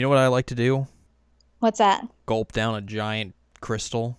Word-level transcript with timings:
You 0.00 0.04
know 0.04 0.08
what 0.08 0.16
I 0.16 0.28
like 0.28 0.46
to 0.46 0.54
do? 0.54 0.86
What's 1.58 1.76
that? 1.76 2.08
Gulp 2.24 2.52
down 2.52 2.74
a 2.74 2.80
giant 2.80 3.34
crystal. 3.60 4.16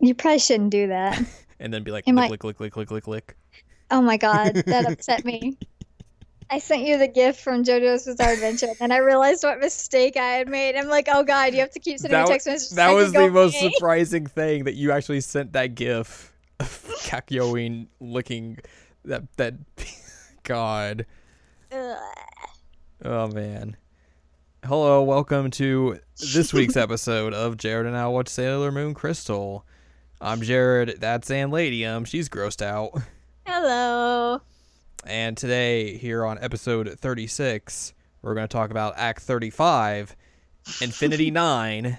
You 0.00 0.14
probably 0.14 0.38
shouldn't 0.38 0.68
do 0.68 0.88
that. 0.88 1.18
and 1.60 1.72
then 1.72 1.82
be 1.82 1.92
like 1.92 2.06
Am 2.06 2.16
lick, 2.16 2.24
I- 2.26 2.28
lick, 2.28 2.44
lick, 2.44 2.60
lick, 2.60 2.76
lick, 2.76 2.90
lick, 2.90 3.08
lick. 3.08 3.36
Oh 3.90 4.02
my 4.02 4.18
god, 4.18 4.56
that 4.66 4.84
upset 4.84 5.24
me. 5.24 5.56
I 6.50 6.58
sent 6.58 6.82
you 6.82 6.98
the 6.98 7.08
gift 7.08 7.40
from 7.40 7.64
JoJo's 7.64 8.04
Bizarre 8.04 8.32
Adventure, 8.32 8.74
and 8.78 8.92
I 8.92 8.98
realized 8.98 9.44
what 9.44 9.60
mistake 9.60 10.18
I 10.18 10.32
had 10.32 10.46
made. 10.46 10.76
I'm 10.76 10.88
like, 10.88 11.08
oh 11.10 11.24
god, 11.24 11.54
you 11.54 11.60
have 11.60 11.70
to 11.70 11.80
keep 11.80 12.00
sending 12.00 12.18
That, 12.18 12.26
me 12.26 12.32
text 12.32 12.46
messages. 12.46 12.76
that 12.76 12.90
so 12.90 12.96
was 12.96 13.12
the 13.14 13.30
most 13.30 13.58
surprising 13.58 14.26
thing 14.26 14.64
that 14.64 14.74
you 14.74 14.92
actually 14.92 15.22
sent 15.22 15.54
that 15.54 15.74
gif 15.74 16.34
of 16.60 16.68
Kakyoin 17.04 17.86
licking 17.98 18.58
that 19.06 19.22
that 19.38 19.54
God. 20.48 21.04
Ugh. 21.70 21.98
Oh 23.04 23.28
man. 23.28 23.76
Hello, 24.64 25.02
welcome 25.02 25.50
to 25.50 26.00
this 26.32 26.54
week's 26.54 26.76
episode 26.78 27.34
of 27.34 27.58
Jared 27.58 27.86
and 27.86 27.94
I 27.94 28.06
Watch 28.06 28.28
Sailor 28.28 28.72
Moon 28.72 28.94
Crystal. 28.94 29.66
I'm 30.22 30.40
Jared, 30.40 31.02
that's 31.02 31.30
Ann 31.30 31.50
Ladium, 31.50 32.06
she's 32.06 32.30
grossed 32.30 32.62
out. 32.62 32.98
Hello. 33.46 34.40
And 35.04 35.36
today, 35.36 35.98
here 35.98 36.24
on 36.24 36.38
episode 36.40 36.98
36, 36.98 37.92
we're 38.22 38.34
going 38.34 38.48
to 38.48 38.52
talk 38.52 38.70
about 38.70 38.94
Act 38.96 39.20
35, 39.20 40.16
Infinity 40.80 41.30
9, 41.30 41.98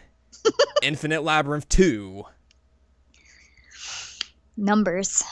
Infinite 0.82 1.22
Labyrinth 1.24 1.70
2. 1.70 2.24
Numbers. 4.58 5.24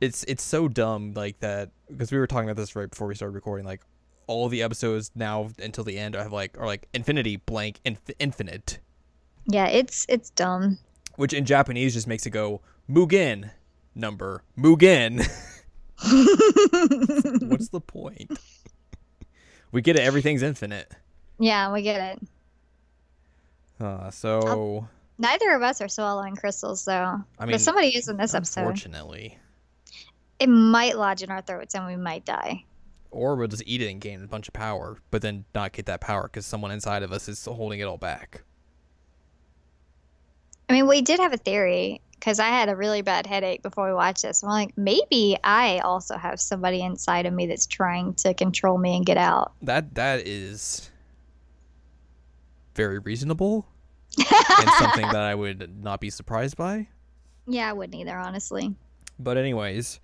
It's 0.00 0.24
it's 0.24 0.42
so 0.44 0.68
dumb 0.68 1.12
like 1.14 1.40
that 1.40 1.70
because 1.90 2.12
we 2.12 2.18
were 2.18 2.26
talking 2.26 2.48
about 2.48 2.60
this 2.60 2.76
right 2.76 2.88
before 2.88 3.06
we 3.08 3.14
started 3.14 3.34
recording 3.34 3.66
like 3.66 3.80
all 4.26 4.48
the 4.48 4.62
episodes 4.62 5.10
now 5.14 5.50
until 5.58 5.84
the 5.84 5.98
end 5.98 6.14
I 6.14 6.22
have 6.22 6.32
like 6.32 6.56
are 6.58 6.66
like 6.66 6.86
infinity 6.94 7.36
blank 7.36 7.80
inf- 7.84 8.10
infinite 8.18 8.78
Yeah, 9.46 9.66
it's 9.66 10.06
it's 10.08 10.30
dumb. 10.30 10.78
which 11.16 11.32
in 11.32 11.44
Japanese 11.44 11.94
just 11.94 12.06
makes 12.06 12.26
it 12.26 12.30
go 12.30 12.60
Mugen 12.88 13.50
number 13.94 14.42
Mugen. 14.56 15.18
What's 17.50 17.68
the 17.70 17.80
point? 17.80 18.38
We 19.72 19.82
get 19.82 19.96
it. 19.96 20.02
Everything's 20.02 20.42
infinite. 20.42 20.92
Yeah, 21.38 21.72
we 21.72 21.82
get 21.82 22.16
it. 22.16 22.28
Uh, 23.84 24.10
so 24.10 24.88
Neither 25.18 25.52
of 25.54 25.62
us 25.62 25.80
are 25.80 25.88
swallowing 25.88 26.36
crystals, 26.36 26.84
though. 26.84 27.20
I 27.38 27.44
mean, 27.44 27.52
but 27.54 27.60
somebody 27.60 27.88
is 27.96 28.08
in 28.08 28.16
this 28.16 28.34
episode. 28.34 28.60
unfortunately, 28.62 29.38
It 30.38 30.48
might 30.48 30.96
lodge 30.96 31.22
in 31.22 31.30
our 31.30 31.42
throats, 31.42 31.74
and 31.74 31.86
we 31.86 31.96
might 31.96 32.24
die. 32.24 32.64
or 33.10 33.36
we'll 33.36 33.48
just 33.48 33.62
eat 33.66 33.80
it 33.80 33.90
and 33.90 34.00
gain 34.00 34.22
a 34.22 34.26
bunch 34.26 34.48
of 34.48 34.54
power, 34.54 34.98
but 35.10 35.22
then 35.22 35.44
not 35.54 35.72
get 35.72 35.86
that 35.86 36.00
power 36.00 36.24
because 36.24 36.44
someone 36.46 36.70
inside 36.70 37.02
of 37.02 37.10
us 37.12 37.26
is 37.28 37.42
holding 37.44 37.80
it 37.80 37.84
all 37.84 37.96
back. 37.96 38.42
I 40.68 40.74
mean, 40.74 40.86
we 40.86 41.00
did 41.00 41.18
have 41.18 41.32
a 41.32 41.38
theory 41.38 42.02
because 42.12 42.38
I 42.38 42.48
had 42.48 42.68
a 42.68 42.76
really 42.76 43.00
bad 43.00 43.26
headache 43.26 43.62
before 43.62 43.86
we 43.88 43.94
watched 43.94 44.22
this. 44.22 44.42
I'm 44.42 44.50
like, 44.50 44.76
maybe 44.76 45.38
I 45.42 45.78
also 45.78 46.18
have 46.18 46.38
somebody 46.40 46.82
inside 46.82 47.24
of 47.24 47.32
me 47.32 47.46
that's 47.46 47.66
trying 47.66 48.12
to 48.16 48.34
control 48.34 48.76
me 48.76 48.96
and 48.96 49.06
get 49.06 49.16
out. 49.16 49.52
That 49.62 49.94
that 49.94 50.26
is 50.26 50.90
very 52.74 52.98
reasonable 52.98 53.66
and 54.18 54.70
something 54.78 55.06
that 55.06 55.16
I 55.22 55.34
would 55.34 55.82
not 55.82 56.00
be 56.00 56.10
surprised 56.10 56.56
by. 56.56 56.88
Yeah, 57.46 57.70
I 57.70 57.72
wouldn't 57.72 57.98
either, 57.98 58.16
honestly. 58.18 58.74
But 59.18 59.38
anyways, 59.38 60.00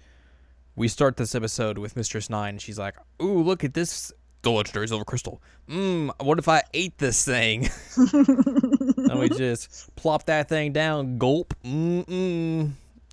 we 0.76 0.88
start 0.88 1.16
this 1.16 1.34
episode 1.34 1.78
with 1.78 1.96
Mistress 1.96 2.28
Nine. 2.28 2.58
She's 2.58 2.78
like, 2.78 2.96
"Ooh, 3.22 3.42
look 3.42 3.64
at 3.64 3.74
this, 3.74 4.12
the 4.42 4.50
legendary 4.50 4.88
silver 4.88 5.04
crystal. 5.04 5.40
Mmm, 5.68 6.10
what 6.22 6.38
if 6.38 6.48
I 6.48 6.62
ate 6.72 6.98
this 6.98 7.24
thing?" 7.24 7.68
and 7.96 9.18
we 9.18 9.28
just 9.36 9.94
plop 9.96 10.26
that 10.26 10.48
thing 10.48 10.72
down. 10.72 11.18
Gulp. 11.18 11.54
Mm 11.64 12.06
mm. 12.06 12.70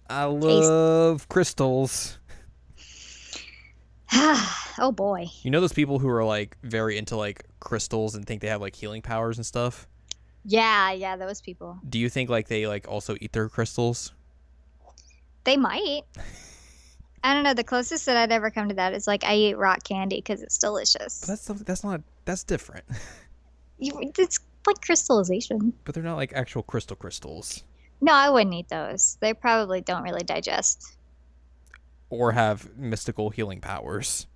I 0.10 0.26
love 0.26 1.30
crystals. 1.30 2.18
oh 4.14 4.92
boy. 4.94 5.28
You 5.44 5.52
know 5.52 5.62
those 5.62 5.74
people 5.74 6.00
who 6.00 6.10
are 6.10 6.26
like 6.26 6.58
very 6.64 6.98
into 6.98 7.16
like 7.16 7.46
crystals 7.60 8.16
and 8.16 8.26
think 8.26 8.42
they 8.42 8.50
have 8.50 8.60
like 8.60 8.76
healing 8.76 9.02
powers 9.02 9.38
and 9.38 9.46
stuff. 9.46 9.88
Yeah, 10.44 10.92
yeah, 10.92 11.16
those 11.16 11.40
people. 11.40 11.80
Do 11.88 12.00
you 12.00 12.10
think 12.10 12.30
like 12.30 12.48
they 12.48 12.68
like 12.68 12.88
also 12.90 13.16
eat 13.22 13.32
their 13.32 13.48
crystals? 13.48 14.12
They 15.44 15.58
might. 15.58 16.02
I 17.24 17.34
don't 17.34 17.44
know. 17.44 17.54
The 17.54 17.64
closest 17.64 18.06
that 18.08 18.18
I'd 18.18 18.32
ever 18.32 18.50
come 18.50 18.70
to 18.70 18.76
that 18.76 18.94
is 18.94 19.06
like 19.08 19.24
I 19.24 19.36
eat 19.36 19.58
rock 19.58 19.84
candy 19.84 20.18
because 20.18 20.42
it's 20.42 20.58
delicious. 20.58 21.20
But 21.22 21.28
that's 21.28 21.42
something 21.42 21.66
that's 21.66 21.84
not 21.84 22.02
that's 22.26 22.44
different. 22.44 22.86
You, 23.84 24.12
it's 24.20 24.40
like 24.68 24.80
crystallization. 24.82 25.74
but 25.86 25.96
they're 25.96 26.04
not 26.04 26.16
like 26.16 26.34
actual 26.34 26.62
crystal 26.62 26.96
crystals 26.96 27.64
No, 28.00 28.14
I 28.14 28.30
wouldn't 28.30 28.54
eat 28.54 28.70
those. 28.70 29.18
They 29.22 29.34
probably 29.34 29.82
don't 29.82 30.04
really 30.04 30.22
digest. 30.22 30.98
or 32.12 32.32
have 32.34 32.78
mystical 32.78 33.32
healing 33.32 33.60
powers. 33.60 34.28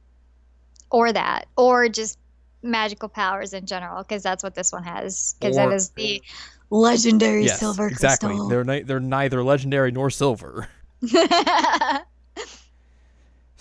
Or 0.89 1.13
that. 1.13 1.45
Or 1.55 1.89
just 1.89 2.17
magical 2.63 3.07
powers 3.07 3.53
in 3.53 3.67
general 3.67 4.01
because 4.01 4.23
that's 4.23 4.41
what 4.43 4.55
this 4.55 4.71
one 4.71 4.83
has. 4.83 5.35
Because 5.39 5.57
that 5.57 5.71
is 5.71 5.89
the 5.89 6.23
legendary 6.71 7.45
yes, 7.45 7.59
silver 7.59 7.85
exactly. 7.87 8.29
crystal. 8.29 8.49
They're 8.49 8.63
ni- 8.63 8.81
they're 8.81 8.99
neither 8.99 9.43
legendary 9.43 9.91
nor 9.91 10.09
silver. 10.09 10.67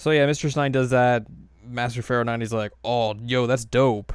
So 0.05 0.11
yeah, 0.11 0.27
Mistress 0.27 0.55
Nine 0.55 0.71
does 0.71 0.91
that. 0.91 1.25
Master 1.67 2.03
Pharaoh 2.03 2.25
Nine 2.25 2.43
is 2.43 2.53
like, 2.53 2.73
"Oh, 2.85 3.15
yo, 3.25 3.47
that's 3.47 3.65
dope. 3.65 4.13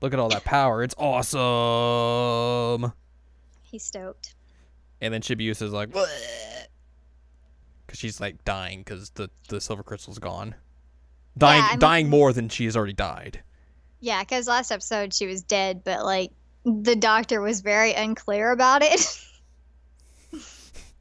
Look 0.00 0.14
at 0.14 0.18
all 0.18 0.30
that 0.30 0.42
power. 0.42 0.82
It's 0.82 0.94
awesome." 0.96 2.94
He's 3.62 3.84
stoked. 3.84 4.34
And 5.02 5.12
then 5.12 5.20
Chibiusa 5.20 5.60
is 5.60 5.72
like, 5.72 5.90
because 5.90 6.08
she's 7.92 8.22
like 8.22 8.42
dying 8.46 8.78
because 8.78 9.10
the 9.10 9.28
the 9.48 9.60
silver 9.60 9.82
crystal's 9.82 10.18
gone, 10.18 10.54
dying 11.36 11.62
Yeah, 11.62 11.76
dying 11.76 12.08
more 12.08 12.32
than 12.32 12.48
she 12.48 12.64
has 12.64 12.74
already 12.74 12.94
died. 12.94 13.42
Yeah, 14.00 14.20
because 14.22 14.48
last 14.48 14.70
episode 14.72 15.12
she 15.12 15.26
was 15.26 15.42
dead, 15.42 15.84
but 15.84 16.06
like 16.06 16.32
the 16.64 16.96
doctor 16.96 17.42
was 17.42 17.60
very 17.60 17.92
unclear 17.92 18.50
about 18.50 18.80
it. 18.82 19.22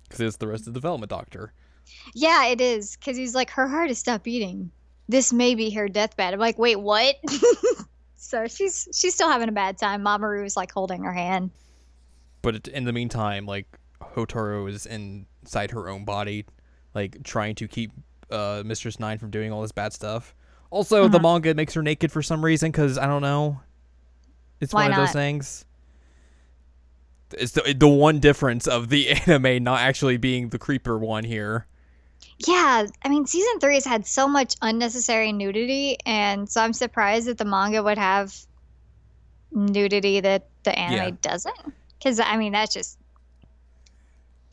Because 0.03 0.19
it's 0.19 0.35
the 0.35 0.47
rest 0.47 0.67
of 0.67 0.73
the 0.73 0.77
development 0.81 1.09
doctor. 1.09 1.53
Yeah, 2.13 2.45
it 2.47 2.61
is. 2.61 2.95
Because 2.95 3.17
he's 3.17 3.35
like, 3.35 3.49
her 3.51 3.67
heart 3.67 3.89
has 3.89 3.99
stopped 3.99 4.23
beating. 4.23 4.71
This 5.09 5.33
may 5.33 5.55
be 5.55 5.69
her 5.71 5.89
deathbed. 5.89 6.33
I'm 6.33 6.39
like, 6.39 6.57
wait, 6.57 6.79
what? 6.79 7.15
so 8.15 8.47
she's 8.47 8.87
she's 8.93 9.13
still 9.13 9.29
having 9.29 9.49
a 9.49 9.51
bad 9.51 9.77
time. 9.77 10.01
Mamoru's 10.03 10.55
like 10.55 10.71
holding 10.71 11.03
her 11.03 11.13
hand. 11.13 11.51
But 12.41 12.67
in 12.69 12.85
the 12.85 12.93
meantime, 12.93 13.45
like 13.45 13.65
Hotaru 14.01 14.69
is 14.69 14.85
inside 14.85 15.71
her 15.71 15.89
own 15.89 16.05
body, 16.05 16.45
like 16.95 17.23
trying 17.23 17.55
to 17.55 17.67
keep 17.67 17.91
uh, 18.31 18.63
Mistress 18.65 18.99
Nine 18.99 19.17
from 19.17 19.31
doing 19.31 19.51
all 19.51 19.61
this 19.61 19.71
bad 19.73 19.93
stuff. 19.93 20.33
Also, 20.69 21.07
the 21.09 21.17
Uh-huh. 21.17 21.33
manga 21.33 21.53
makes 21.53 21.73
her 21.73 21.83
naked 21.83 22.11
for 22.11 22.21
some 22.21 22.43
reason 22.45 22.71
because 22.71 22.97
I 22.97 23.05
don't 23.05 23.21
know. 23.21 23.59
It's 24.61 24.73
Why 24.73 24.83
one 24.83 24.91
of 24.93 24.97
those 24.97 25.11
things. 25.11 25.65
It's 27.33 27.51
the 27.53 27.73
the 27.77 27.87
one 27.87 28.19
difference 28.19 28.67
of 28.67 28.89
the 28.89 29.09
anime 29.27 29.63
not 29.63 29.81
actually 29.81 30.17
being 30.17 30.49
the 30.49 30.59
creeper 30.59 30.97
one 30.97 31.23
here. 31.23 31.67
Yeah, 32.47 32.87
I 33.03 33.09
mean, 33.09 33.25
season 33.27 33.59
three 33.59 33.75
has 33.75 33.85
had 33.85 34.05
so 34.05 34.27
much 34.27 34.55
unnecessary 34.61 35.31
nudity, 35.31 35.97
and 36.05 36.49
so 36.49 36.61
I'm 36.61 36.73
surprised 36.73 37.27
that 37.27 37.37
the 37.37 37.45
manga 37.45 37.83
would 37.83 37.97
have 37.99 38.35
nudity 39.51 40.19
that 40.21 40.47
the 40.63 40.77
anime 40.77 40.95
Yeah. 41.13 41.17
doesn't. 41.21 41.73
Because 41.99 42.19
I 42.19 42.37
mean, 42.37 42.51
that's 42.53 42.73
just 42.73 42.97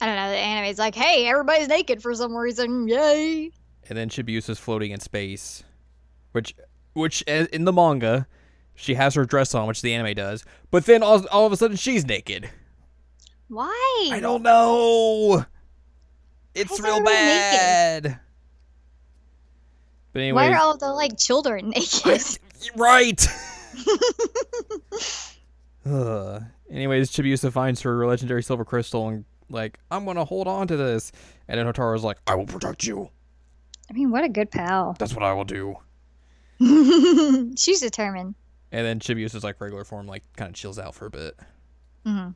I 0.00 0.06
don't 0.06 0.16
know. 0.16 0.30
The 0.30 0.36
anime's 0.36 0.78
like, 0.78 0.94
hey, 0.94 1.26
everybody's 1.26 1.68
naked 1.68 2.02
for 2.02 2.14
some 2.14 2.36
reason, 2.36 2.86
yay! 2.88 3.50
And 3.88 3.98
then 3.98 4.08
Chibiusa's 4.10 4.58
floating 4.58 4.90
in 4.92 5.00
space, 5.00 5.64
which 6.32 6.54
which 6.92 7.24
uh, 7.26 7.46
in 7.52 7.64
the 7.64 7.72
manga 7.72 8.26
she 8.74 8.94
has 8.94 9.14
her 9.14 9.24
dress 9.24 9.54
on, 9.54 9.66
which 9.66 9.82
the 9.82 9.94
anime 9.94 10.14
does. 10.14 10.44
But 10.70 10.84
then 10.84 11.02
all, 11.02 11.26
all 11.28 11.46
of 11.46 11.52
a 11.52 11.56
sudden 11.56 11.76
she's 11.76 12.04
naked. 12.06 12.50
Why? 13.48 14.10
I 14.12 14.20
don't 14.20 14.42
know. 14.42 15.46
It's 16.58 16.72
is 16.72 16.80
real 16.80 17.02
bad. 17.02 18.20
But 20.12 20.18
Why 20.18 20.22
anyway, 20.22 20.46
are 20.48 20.58
all 20.58 20.76
the 20.76 20.92
like 20.92 21.18
children 21.18 21.70
naked? 21.76 22.22
right. 22.76 23.26
Ugh. 25.86 26.42
Anyways, 26.70 27.10
Chibiusa 27.10 27.52
finds 27.52 27.82
her 27.82 28.06
legendary 28.06 28.42
silver 28.42 28.64
crystal 28.64 29.08
and 29.08 29.24
like, 29.48 29.78
I'm 29.90 30.04
gonna 30.04 30.24
hold 30.24 30.48
on 30.48 30.66
to 30.68 30.76
this. 30.76 31.12
And 31.46 31.58
then 31.58 31.66
Hotaru's 31.66 32.04
like, 32.04 32.18
I 32.26 32.34
will 32.34 32.46
protect 32.46 32.86
you. 32.86 33.08
I 33.90 33.94
mean, 33.94 34.10
what 34.10 34.24
a 34.24 34.28
good 34.28 34.50
pal. 34.50 34.96
That's 34.98 35.14
what 35.14 35.24
I 35.24 35.32
will 35.32 35.44
do. 35.44 35.76
She's 37.56 37.80
determined. 37.80 38.34
And 38.70 38.84
then 38.84 39.00
Chibiusa's 39.00 39.44
like 39.44 39.60
regular 39.60 39.84
form, 39.84 40.06
like 40.06 40.24
kind 40.36 40.50
of 40.50 40.54
chills 40.54 40.78
out 40.78 40.94
for 40.94 41.06
a 41.06 41.10
bit. 41.10 41.38
hmm 42.04 42.28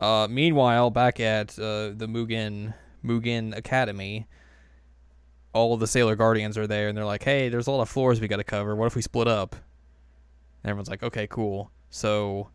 Uh, 0.00 0.26
meanwhile, 0.28 0.90
back 0.90 1.20
at 1.20 1.56
uh, 1.58 1.90
the 1.94 2.08
Mugen 2.08 2.74
Mugen 3.06 3.56
Academy, 3.56 4.26
all 5.52 5.72
of 5.72 5.80
the 5.80 5.86
Sailor 5.86 6.16
Guardians 6.16 6.58
are 6.58 6.66
there, 6.66 6.88
and 6.88 6.98
they're 6.98 7.04
like, 7.04 7.22
"Hey, 7.22 7.48
there's 7.48 7.66
a 7.66 7.70
lot 7.70 7.82
of 7.82 7.88
floors 7.88 8.20
we 8.20 8.28
got 8.28 8.36
to 8.36 8.44
cover. 8.44 8.74
What 8.74 8.86
if 8.86 8.96
we 8.96 9.02
split 9.02 9.28
up?" 9.28 9.54
And 10.62 10.70
everyone's 10.70 10.90
like, 10.90 11.02
"Okay, 11.02 11.26
cool." 11.26 11.70
So 11.90 12.50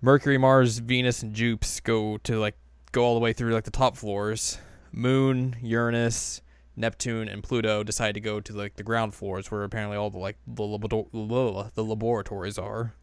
Mercury, 0.00 0.38
Mars, 0.38 0.78
Venus, 0.78 1.22
and 1.22 1.34
Jupes 1.34 1.80
go 1.80 2.18
to 2.18 2.38
like 2.38 2.56
go 2.92 3.04
all 3.04 3.14
the 3.14 3.20
way 3.20 3.32
through 3.32 3.52
like 3.52 3.64
the 3.64 3.70
top 3.70 3.96
floors. 3.96 4.58
Moon, 4.92 5.56
Uranus, 5.60 6.40
Neptune, 6.76 7.28
and 7.28 7.42
Pluto 7.42 7.82
decide 7.82 8.14
to 8.14 8.20
go 8.20 8.40
to 8.40 8.52
like 8.52 8.76
the 8.76 8.82
ground 8.82 9.14
floors, 9.14 9.50
where 9.50 9.64
apparently 9.64 9.96
all 9.96 10.10
the 10.10 10.18
like 10.18 10.36
the, 10.46 10.62
labor- 10.62 11.70
the 11.74 11.84
laboratories 11.84 12.58
are. 12.58 12.94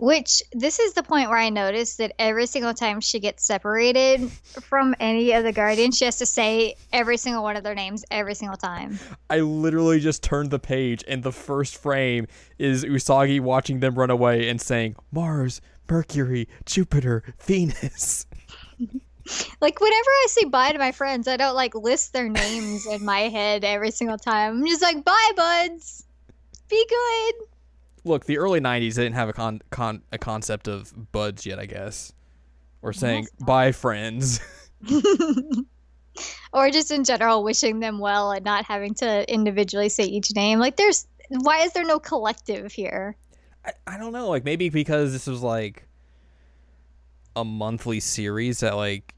Which 0.00 0.42
this 0.52 0.78
is 0.78 0.94
the 0.94 1.02
point 1.02 1.28
where 1.28 1.36
I 1.36 1.50
noticed 1.50 1.98
that 1.98 2.14
every 2.18 2.46
single 2.46 2.72
time 2.72 3.02
she 3.02 3.20
gets 3.20 3.44
separated 3.44 4.30
from 4.62 4.94
any 4.98 5.32
of 5.32 5.44
the 5.44 5.52
guardians, 5.52 5.98
she 5.98 6.06
has 6.06 6.16
to 6.18 6.26
say 6.26 6.74
every 6.90 7.18
single 7.18 7.42
one 7.42 7.54
of 7.54 7.64
their 7.64 7.74
names 7.74 8.02
every 8.10 8.34
single 8.34 8.56
time. 8.56 8.98
I 9.28 9.40
literally 9.40 10.00
just 10.00 10.22
turned 10.22 10.50
the 10.50 10.58
page, 10.58 11.04
and 11.06 11.22
the 11.22 11.32
first 11.32 11.76
frame 11.76 12.28
is 12.58 12.82
Usagi 12.82 13.40
watching 13.40 13.80
them 13.80 13.94
run 13.94 14.08
away 14.08 14.48
and 14.48 14.58
saying 14.58 14.96
Mars, 15.12 15.60
Mercury, 15.86 16.48
Jupiter, 16.64 17.22
Venus. 17.38 18.24
like 19.60 19.80
whenever 19.80 20.10
I 20.10 20.26
say 20.30 20.44
bye 20.44 20.72
to 20.72 20.78
my 20.78 20.92
friends, 20.92 21.28
I 21.28 21.36
don't 21.36 21.54
like 21.54 21.74
list 21.74 22.14
their 22.14 22.30
names 22.30 22.86
in 22.86 23.04
my 23.04 23.28
head 23.28 23.64
every 23.64 23.90
single 23.90 24.16
time. 24.16 24.60
I'm 24.60 24.66
just 24.66 24.80
like, 24.80 25.04
bye, 25.04 25.30
buds. 25.36 26.06
Be 26.70 26.86
good 26.88 27.49
look, 28.04 28.24
the 28.26 28.38
early 28.38 28.60
'90s 28.60 28.94
they 28.94 29.04
didn't 29.04 29.16
have 29.16 29.28
a 29.28 29.32
con, 29.32 29.60
con 29.70 30.02
a 30.12 30.18
concept 30.18 30.68
of 30.68 31.12
buds 31.12 31.46
yet, 31.46 31.58
I 31.58 31.66
guess, 31.66 32.12
or 32.82 32.92
saying 32.92 33.26
bye, 33.40 33.72
friends. 33.72 34.40
or 36.52 36.70
just 36.70 36.90
in 36.90 37.04
general 37.04 37.44
wishing 37.44 37.80
them 37.80 37.98
well 37.98 38.32
and 38.32 38.44
not 38.44 38.64
having 38.64 38.94
to 38.94 39.32
individually 39.32 39.88
say 39.88 40.04
each 40.04 40.34
name. 40.34 40.58
Like, 40.58 40.76
there's 40.76 41.06
why 41.28 41.60
is 41.60 41.72
there 41.72 41.84
no 41.84 41.98
collective 41.98 42.72
here? 42.72 43.16
I, 43.64 43.72
I 43.86 43.98
don't 43.98 44.12
know. 44.12 44.28
Like 44.28 44.44
maybe 44.44 44.68
because 44.68 45.12
this 45.12 45.26
was 45.26 45.42
like 45.42 45.86
a 47.36 47.44
monthly 47.44 48.00
series 48.00 48.60
that 48.60 48.76
like 48.76 49.14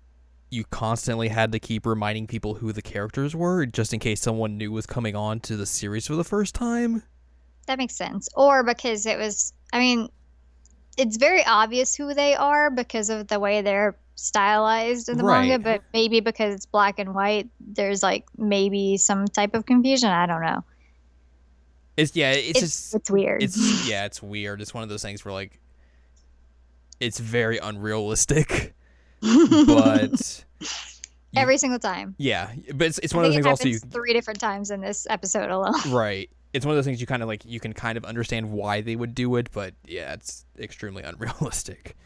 you 0.50 0.64
constantly 0.64 1.28
had 1.28 1.52
to 1.52 1.58
keep 1.58 1.86
reminding 1.86 2.26
people 2.26 2.54
who 2.54 2.72
the 2.72 2.82
characters 2.82 3.34
were 3.34 3.64
just 3.64 3.94
in 3.94 3.98
case 3.98 4.20
someone 4.20 4.58
new 4.58 4.70
was 4.70 4.84
coming 4.84 5.16
on 5.16 5.40
to 5.40 5.56
the 5.56 5.64
series 5.64 6.06
for 6.06 6.14
the 6.14 6.24
first 6.24 6.54
time 6.54 7.02
that 7.66 7.78
makes 7.78 7.94
sense. 7.94 8.28
Or 8.34 8.62
because 8.62 9.06
it 9.06 9.18
was, 9.18 9.52
I 9.72 9.78
mean, 9.78 10.08
it's 10.96 11.16
very 11.16 11.44
obvious 11.44 11.94
who 11.94 12.14
they 12.14 12.34
are 12.34 12.70
because 12.70 13.10
of 13.10 13.28
the 13.28 13.40
way 13.40 13.62
they're 13.62 13.96
stylized 14.14 15.08
in 15.08 15.18
the 15.18 15.24
right. 15.24 15.48
manga, 15.48 15.58
but 15.58 15.82
maybe 15.92 16.20
because 16.20 16.54
it's 16.54 16.66
black 16.66 16.98
and 16.98 17.14
white, 17.14 17.48
there's 17.60 18.02
like 18.02 18.26
maybe 18.36 18.96
some 18.96 19.26
type 19.26 19.54
of 19.54 19.66
confusion. 19.66 20.10
I 20.10 20.26
don't 20.26 20.42
know. 20.42 20.64
It's 21.96 22.16
yeah, 22.16 22.32
it's, 22.32 22.50
it's 22.50 22.60
just 22.60 22.94
it's 22.94 23.10
weird. 23.10 23.42
It's 23.42 23.88
yeah, 23.88 24.04
it's 24.04 24.22
weird. 24.22 24.60
It's 24.60 24.72
one 24.72 24.82
of 24.82 24.88
those 24.88 25.02
things 25.02 25.24
where 25.24 25.32
like 25.32 25.60
it's 27.00 27.18
very 27.18 27.58
unrealistic, 27.58 28.74
but 29.20 30.44
every 31.36 31.58
single 31.58 31.78
time. 31.78 32.14
Yeah, 32.18 32.50
but 32.74 32.86
it's 32.88 32.98
it's 32.98 33.14
one 33.14 33.24
of 33.24 33.30
those 33.30 33.36
things 33.36 33.46
also 33.46 33.68
you 33.68 33.78
three 33.78 34.12
different 34.12 34.40
times 34.40 34.70
in 34.70 34.80
this 34.80 35.06
episode 35.10 35.50
alone. 35.50 35.74
Right 35.88 36.30
it's 36.52 36.66
one 36.66 36.72
of 36.72 36.76
those 36.76 36.84
things 36.84 37.00
you 37.00 37.06
kind 37.06 37.22
of 37.22 37.28
like 37.28 37.44
you 37.44 37.60
can 37.60 37.72
kind 37.72 37.96
of 37.96 38.04
understand 38.04 38.50
why 38.52 38.80
they 38.80 38.96
would 38.96 39.14
do 39.14 39.36
it, 39.36 39.50
but 39.52 39.74
yeah, 39.86 40.12
it's 40.12 40.44
extremely 40.58 41.02
unrealistic. 41.04 41.96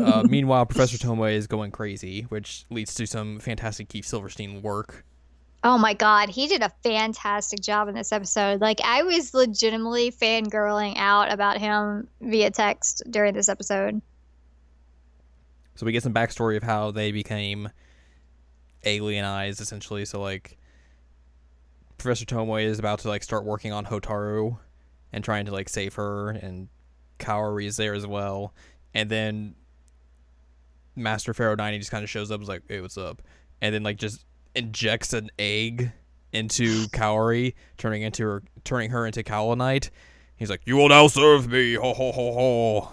uh, 0.00 0.24
meanwhile, 0.28 0.64
Professor 0.64 0.96
Tomoe 0.96 1.32
is 1.32 1.46
going 1.46 1.70
crazy, 1.70 2.22
which 2.22 2.64
leads 2.70 2.94
to 2.94 3.06
some 3.06 3.40
fantastic 3.40 3.88
Keith 3.88 4.06
Silverstein 4.06 4.62
work. 4.62 5.04
Oh 5.64 5.76
my 5.76 5.92
god, 5.92 6.28
he 6.28 6.46
did 6.46 6.62
a 6.62 6.72
fantastic 6.84 7.60
job 7.60 7.88
in 7.88 7.94
this 7.94 8.12
episode. 8.12 8.60
Like 8.60 8.80
I 8.84 9.02
was 9.02 9.34
legitimately 9.34 10.12
fangirling 10.12 10.94
out 10.96 11.32
about 11.32 11.58
him 11.58 12.08
via 12.20 12.50
text 12.50 13.02
during 13.10 13.34
this 13.34 13.48
episode. 13.48 14.00
So 15.74 15.86
we 15.86 15.92
get 15.92 16.02
some 16.02 16.14
backstory 16.14 16.56
of 16.56 16.62
how 16.62 16.90
they 16.92 17.12
became 17.12 17.70
alienized 18.84 19.60
essentially. 19.60 20.04
So 20.04 20.20
like 20.20 20.57
Professor 21.98 22.24
Tomoe 22.24 22.62
is 22.62 22.78
about 22.78 23.00
to 23.00 23.08
like 23.08 23.22
start 23.22 23.44
working 23.44 23.72
on 23.72 23.84
Hotaru 23.84 24.58
and 25.12 25.24
trying 25.24 25.46
to 25.46 25.52
like 25.52 25.68
save 25.68 25.94
her, 25.94 26.30
and 26.30 26.68
Kaori 27.18 27.66
is 27.66 27.76
there 27.76 27.94
as 27.94 28.06
well. 28.06 28.54
And 28.94 29.10
then 29.10 29.56
Master 30.94 31.34
Pharaoh 31.34 31.56
90 31.56 31.78
just 31.78 31.90
kind 31.90 32.04
of 32.04 32.10
shows 32.10 32.30
up, 32.30 32.40
is 32.40 32.48
like, 32.48 32.62
"Hey, 32.68 32.80
what's 32.80 32.96
up?" 32.96 33.22
And 33.60 33.74
then 33.74 33.82
like 33.82 33.96
just 33.98 34.24
injects 34.54 35.12
an 35.12 35.30
egg 35.38 35.92
into 36.32 36.86
Kaori, 36.88 37.54
turning 37.76 38.02
into 38.02 38.24
her, 38.24 38.42
turning 38.64 38.90
her 38.90 39.04
into 39.04 39.22
Knight. 39.56 39.90
He's 40.36 40.50
like, 40.50 40.62
"You 40.66 40.76
will 40.76 40.88
now 40.88 41.08
serve 41.08 41.48
me!" 41.48 41.74
Ho 41.74 41.92
ho 41.94 42.12
ho 42.12 42.32
ho. 42.32 42.92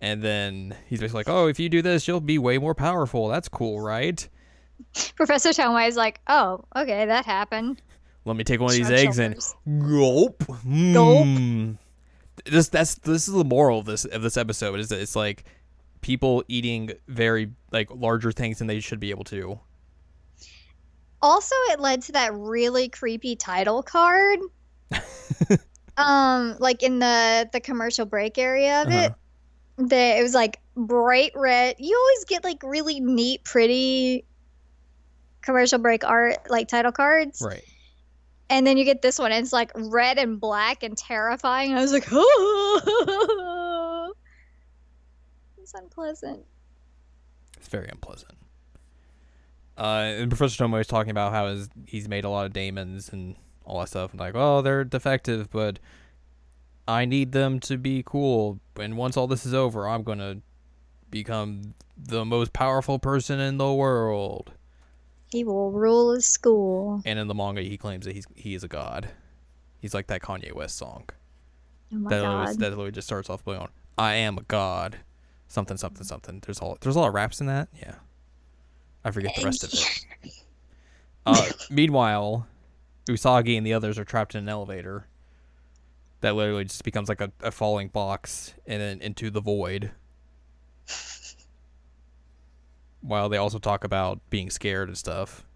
And 0.00 0.22
then 0.22 0.76
he's 0.86 1.00
basically 1.00 1.20
like, 1.20 1.28
"Oh, 1.28 1.48
if 1.48 1.58
you 1.58 1.68
do 1.68 1.82
this, 1.82 2.06
you'll 2.06 2.20
be 2.20 2.38
way 2.38 2.56
more 2.56 2.74
powerful. 2.74 3.26
That's 3.26 3.48
cool, 3.48 3.80
right?" 3.80 4.28
Professor 5.16 5.50
Tomoe 5.50 5.86
is 5.86 5.96
like, 5.96 6.20
oh, 6.26 6.64
okay, 6.76 7.06
that 7.06 7.24
happened. 7.24 7.82
Let 8.24 8.36
me 8.36 8.44
take 8.44 8.60
one 8.60 8.70
of 8.70 8.76
these 8.76 8.90
eggs 8.90 9.18
and 9.18 9.34
gulp. 9.80 10.38
Mm. 10.66 10.92
Gulp. 10.92 11.78
This 12.44 12.68
that's 12.68 12.96
this 12.96 13.28
is 13.28 13.34
the 13.34 13.44
moral 13.44 13.80
of 13.80 13.86
this 13.86 14.04
of 14.04 14.22
this 14.22 14.36
episode 14.36 14.78
is 14.80 14.88
that 14.88 15.00
it's 15.00 15.16
like 15.16 15.44
people 16.00 16.44
eating 16.48 16.90
very 17.08 17.52
like 17.72 17.90
larger 17.90 18.32
things 18.32 18.58
than 18.58 18.66
they 18.66 18.80
should 18.80 19.00
be 19.00 19.10
able 19.10 19.24
to. 19.24 19.58
Also, 21.22 21.54
it 21.68 21.80
led 21.80 22.02
to 22.02 22.12
that 22.12 22.32
really 22.34 22.88
creepy 22.88 23.36
title 23.36 23.82
card. 23.82 24.38
um, 25.96 26.56
like 26.58 26.82
in 26.82 26.98
the 26.98 27.48
the 27.52 27.60
commercial 27.60 28.06
break 28.06 28.38
area 28.38 28.82
of 28.82 28.88
uh-huh. 28.88 29.10
it, 29.78 29.88
that 29.88 30.18
it 30.18 30.22
was 30.22 30.34
like 30.34 30.60
bright 30.76 31.32
red. 31.34 31.76
You 31.78 31.96
always 31.96 32.24
get 32.24 32.44
like 32.44 32.62
really 32.62 33.00
neat, 33.00 33.44
pretty 33.44 34.24
commercial 35.42 35.78
break 35.78 36.04
art 36.04 36.38
like 36.48 36.68
title 36.68 36.92
cards. 36.92 37.42
Right. 37.44 37.64
And 38.48 38.66
then 38.66 38.76
you 38.76 38.84
get 38.84 39.00
this 39.00 39.18
one, 39.18 39.30
and 39.30 39.44
it's 39.44 39.52
like 39.52 39.70
red 39.74 40.18
and 40.18 40.40
black 40.40 40.82
and 40.82 40.98
terrifying. 40.98 41.72
I 41.72 41.80
was 41.80 41.92
like, 41.92 42.08
oh, 42.10 44.12
it's 45.58 45.72
unpleasant. 45.72 46.44
It's 47.56 47.68
very 47.68 47.88
unpleasant. 47.88 48.34
Uh, 49.78 50.14
and 50.18 50.30
Professor 50.30 50.64
Tomoe 50.64 50.80
is 50.80 50.88
talking 50.88 51.12
about 51.12 51.32
how 51.32 51.46
his, 51.46 51.68
he's 51.86 52.08
made 52.08 52.24
a 52.24 52.28
lot 52.28 52.44
of 52.44 52.52
daemons 52.52 53.10
and 53.10 53.36
all 53.64 53.78
that 53.80 53.88
stuff. 53.88 54.10
And 54.10 54.18
like, 54.18 54.34
oh, 54.34 54.62
they're 54.62 54.84
defective, 54.84 55.48
but 55.50 55.78
I 56.88 57.04
need 57.04 57.30
them 57.30 57.60
to 57.60 57.78
be 57.78 58.02
cool. 58.04 58.58
And 58.78 58.96
once 58.96 59.16
all 59.16 59.28
this 59.28 59.46
is 59.46 59.54
over, 59.54 59.88
I'm 59.88 60.02
gonna 60.02 60.38
become 61.08 61.74
the 61.96 62.24
most 62.24 62.52
powerful 62.52 62.98
person 62.98 63.38
in 63.38 63.58
the 63.58 63.72
world. 63.72 64.50
He 65.30 65.44
will 65.44 65.70
rule 65.70 66.12
his 66.14 66.26
school. 66.26 67.02
And 67.04 67.18
in 67.18 67.28
the 67.28 67.34
manga, 67.34 67.62
he 67.62 67.76
claims 67.78 68.04
that 68.04 68.14
he's 68.14 68.26
he 68.34 68.54
is 68.54 68.64
a 68.64 68.68
god. 68.68 69.08
He's 69.80 69.94
like 69.94 70.08
that 70.08 70.22
Kanye 70.22 70.52
West 70.52 70.76
song. 70.76 71.04
Oh 71.92 71.96
my 71.96 72.10
that 72.10 72.22
god! 72.22 72.34
Always, 72.34 72.56
that 72.56 72.70
literally 72.70 72.92
just 72.92 73.06
starts 73.06 73.30
off 73.30 73.44
going, 73.44 73.68
"I 73.96 74.14
am 74.14 74.38
a 74.38 74.42
god," 74.42 74.98
something, 75.48 75.76
something, 75.76 76.04
something. 76.04 76.40
There's 76.44 76.58
all 76.58 76.76
there's 76.80 76.96
a 76.96 77.00
lot 77.00 77.08
of 77.08 77.14
raps 77.14 77.40
in 77.40 77.46
that. 77.46 77.68
Yeah, 77.80 77.94
I 79.04 79.10
forget 79.10 79.34
the 79.36 79.44
rest 79.44 79.64
of 79.64 79.72
it. 79.72 80.34
Uh, 81.26 81.50
meanwhile, 81.68 82.46
Usagi 83.06 83.58
and 83.58 83.66
the 83.66 83.74
others 83.74 83.98
are 83.98 84.06
trapped 84.06 84.34
in 84.34 84.44
an 84.44 84.48
elevator 84.48 85.06
that 86.22 86.34
literally 86.34 86.64
just 86.64 86.82
becomes 86.82 87.10
like 87.10 87.20
a, 87.20 87.30
a 87.42 87.50
falling 87.50 87.88
box 87.88 88.54
and 88.66 88.80
then 88.80 89.00
into 89.02 89.30
the 89.30 89.40
void 89.42 89.90
while 93.00 93.28
they 93.28 93.36
also 93.36 93.58
talk 93.58 93.84
about 93.84 94.20
being 94.30 94.50
scared 94.50 94.88
and 94.88 94.98
stuff. 94.98 95.46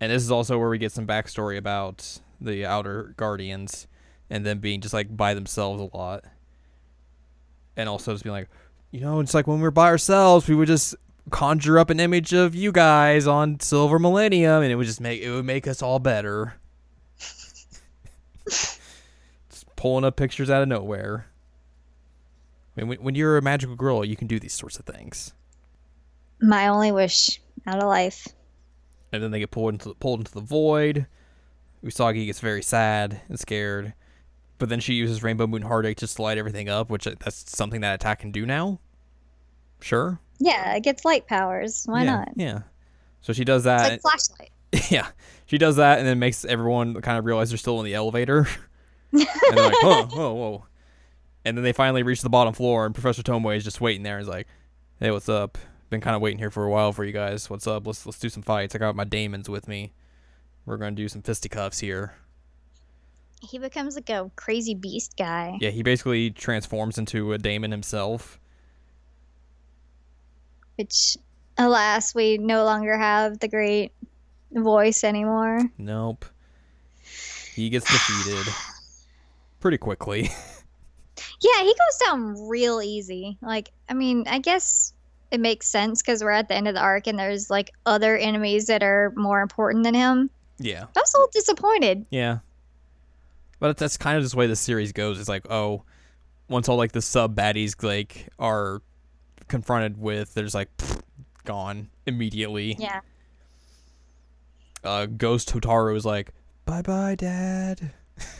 And 0.00 0.10
this 0.10 0.22
is 0.22 0.30
also 0.30 0.58
where 0.58 0.68
we 0.68 0.78
get 0.78 0.92
some 0.92 1.06
backstory 1.06 1.56
about 1.56 2.20
the 2.40 2.66
outer 2.66 3.14
guardians 3.16 3.86
and 4.28 4.44
them 4.44 4.58
being 4.58 4.80
just 4.80 4.94
like 4.94 5.16
by 5.16 5.34
themselves 5.34 5.80
a 5.80 5.96
lot. 5.96 6.24
And 7.76 7.88
also 7.88 8.12
just 8.12 8.24
being 8.24 8.34
like, 8.34 8.48
you 8.90 9.00
know, 9.00 9.20
it's 9.20 9.34
like 9.34 9.46
when 9.46 9.60
we 9.60 9.66
are 9.66 9.72
by 9.72 9.86
ourselves, 9.86 10.48
we 10.48 10.54
would 10.54 10.68
just 10.68 10.94
conjure 11.30 11.78
up 11.78 11.90
an 11.90 12.00
image 12.00 12.32
of 12.32 12.54
you 12.54 12.70
guys 12.70 13.26
on 13.26 13.58
Silver 13.60 13.98
Millennium 13.98 14.62
and 14.62 14.70
it 14.70 14.74
would 14.76 14.86
just 14.86 15.00
make 15.00 15.22
it 15.22 15.30
would 15.30 15.44
make 15.44 15.66
us 15.66 15.82
all 15.82 15.98
better. 15.98 16.54
just 18.48 18.78
pulling 19.76 20.04
up 20.04 20.16
pictures 20.16 20.50
out 20.50 20.62
of 20.62 20.68
nowhere. 20.68 21.26
I 22.76 22.80
mean, 22.80 22.88
when, 22.88 22.98
when 22.98 23.14
you're 23.14 23.38
a 23.38 23.42
magical 23.42 23.76
girl, 23.76 24.04
you 24.04 24.16
can 24.16 24.26
do 24.26 24.38
these 24.38 24.52
sorts 24.52 24.78
of 24.78 24.84
things. 24.84 25.32
My 26.44 26.68
only 26.68 26.92
wish 26.92 27.40
out 27.66 27.78
of 27.78 27.88
life. 27.88 28.28
And 29.12 29.22
then 29.22 29.30
they 29.30 29.38
get 29.38 29.50
pulled 29.50 29.74
into 29.74 29.90
the, 29.90 29.94
pulled 29.94 30.20
into 30.20 30.32
the 30.32 30.40
void. 30.40 31.06
Usagi 31.82 32.26
gets 32.26 32.40
very 32.40 32.62
sad 32.62 33.20
and 33.28 33.38
scared, 33.38 33.94
but 34.58 34.68
then 34.68 34.80
she 34.80 34.94
uses 34.94 35.22
Rainbow 35.22 35.46
Moon 35.46 35.62
Heartache 35.62 35.98
to 35.98 36.06
slide 36.06 36.38
everything 36.38 36.68
up, 36.68 36.90
which 36.90 37.06
uh, 37.06 37.14
that's 37.20 37.56
something 37.56 37.82
that 37.82 37.94
attack 37.94 38.20
can 38.20 38.30
do 38.30 38.46
now. 38.46 38.80
Sure. 39.80 40.18
Yeah, 40.38 40.74
it 40.74 40.82
gets 40.82 41.04
light 41.04 41.26
powers. 41.26 41.84
Why 41.86 42.04
yeah, 42.04 42.16
not? 42.16 42.28
Yeah. 42.36 42.60
So 43.20 43.32
she 43.32 43.44
does 43.44 43.64
that. 43.64 43.92
It's 43.92 44.04
like 44.04 44.12
flashlight. 44.12 44.50
yeah, 44.90 45.08
she 45.46 45.58
does 45.58 45.76
that, 45.76 45.98
and 45.98 46.06
then 46.06 46.18
makes 46.18 46.44
everyone 46.44 47.00
kind 47.00 47.18
of 47.18 47.24
realize 47.24 47.50
they're 47.50 47.58
still 47.58 47.78
in 47.80 47.86
the 47.86 47.94
elevator. 47.94 48.48
and 49.12 49.26
they're 49.50 49.64
like, 49.64 49.82
"Whoa, 49.82 50.06
whoa, 50.12 50.32
whoa!" 50.32 50.66
And 51.44 51.56
then 51.56 51.62
they 51.64 51.72
finally 51.72 52.02
reach 52.02 52.22
the 52.22 52.30
bottom 52.30 52.54
floor, 52.54 52.86
and 52.86 52.94
Professor 52.94 53.22
Tomoe 53.22 53.56
is 53.56 53.64
just 53.64 53.80
waiting 53.80 54.02
there. 54.02 54.16
And 54.16 54.22
is 54.22 54.28
like, 54.28 54.48
"Hey, 54.98 55.10
what's 55.10 55.28
up? 55.28 55.58
Been 55.94 56.00
kind 56.00 56.16
of 56.16 56.22
waiting 56.22 56.40
here 56.40 56.50
for 56.50 56.64
a 56.64 56.70
while 56.70 56.92
for 56.92 57.04
you 57.04 57.12
guys. 57.12 57.48
What's 57.48 57.68
up? 57.68 57.86
Let's 57.86 58.04
let's 58.04 58.18
do 58.18 58.28
some 58.28 58.42
fights. 58.42 58.74
I 58.74 58.78
got 58.78 58.96
my 58.96 59.04
daemons 59.04 59.48
with 59.48 59.68
me. 59.68 59.92
We're 60.66 60.76
gonna 60.76 60.90
do 60.90 61.08
some 61.08 61.22
fisticuffs 61.22 61.78
here." 61.78 62.14
He 63.40 63.60
becomes 63.60 63.94
like 63.94 64.10
a 64.10 64.28
crazy 64.34 64.74
beast 64.74 65.16
guy. 65.16 65.56
Yeah, 65.60 65.70
he 65.70 65.84
basically 65.84 66.32
transforms 66.32 66.98
into 66.98 67.32
a 67.32 67.38
daemon 67.38 67.70
himself. 67.70 68.40
Which, 70.74 71.16
alas, 71.58 72.12
we 72.12 72.38
no 72.38 72.64
longer 72.64 72.98
have 72.98 73.38
the 73.38 73.46
great 73.46 73.92
voice 74.50 75.04
anymore. 75.04 75.60
Nope. 75.78 76.24
He 77.54 77.70
gets 77.70 77.86
defeated 77.88 78.52
pretty 79.60 79.78
quickly. 79.78 80.22
yeah, 81.40 81.62
he 81.62 81.72
goes 81.72 81.98
down 82.04 82.48
real 82.48 82.82
easy. 82.82 83.38
Like, 83.40 83.70
I 83.88 83.94
mean, 83.94 84.26
I 84.26 84.40
guess 84.40 84.93
it 85.34 85.40
makes 85.40 85.66
sense 85.66 86.00
because 86.00 86.22
we're 86.22 86.30
at 86.30 86.48
the 86.48 86.54
end 86.54 86.68
of 86.68 86.74
the 86.74 86.80
arc 86.80 87.08
and 87.08 87.18
there's 87.18 87.50
like 87.50 87.72
other 87.84 88.16
enemies 88.16 88.66
that 88.68 88.82
are 88.82 89.12
more 89.16 89.40
important 89.40 89.82
than 89.82 89.94
him. 89.94 90.30
Yeah. 90.58 90.84
I 90.84 91.00
was 91.00 91.12
a 91.12 91.18
little 91.18 91.30
disappointed. 91.32 92.06
Yeah. 92.10 92.38
But 93.58 93.76
that's 93.76 93.96
kind 93.96 94.16
of 94.16 94.22
just 94.22 94.34
the 94.34 94.38
way 94.38 94.46
the 94.46 94.56
series 94.56 94.92
goes. 94.92 95.18
It's 95.18 95.28
like, 95.28 95.50
oh, 95.50 95.82
once 96.48 96.68
all 96.68 96.76
like 96.76 96.92
the 96.92 97.02
sub 97.02 97.34
baddies 97.34 97.82
like 97.82 98.28
are 98.38 98.80
confronted 99.48 99.98
with, 99.98 100.34
there's 100.34 100.54
like 100.54 100.74
pfft, 100.76 101.00
gone 101.44 101.90
immediately. 102.06 102.76
Yeah. 102.78 103.00
Uh, 104.84 105.06
Ghost 105.06 105.52
Hotaru 105.52 105.96
is 105.96 106.04
like, 106.04 106.32
bye 106.64 106.82
bye, 106.82 107.16
dad. 107.16 107.92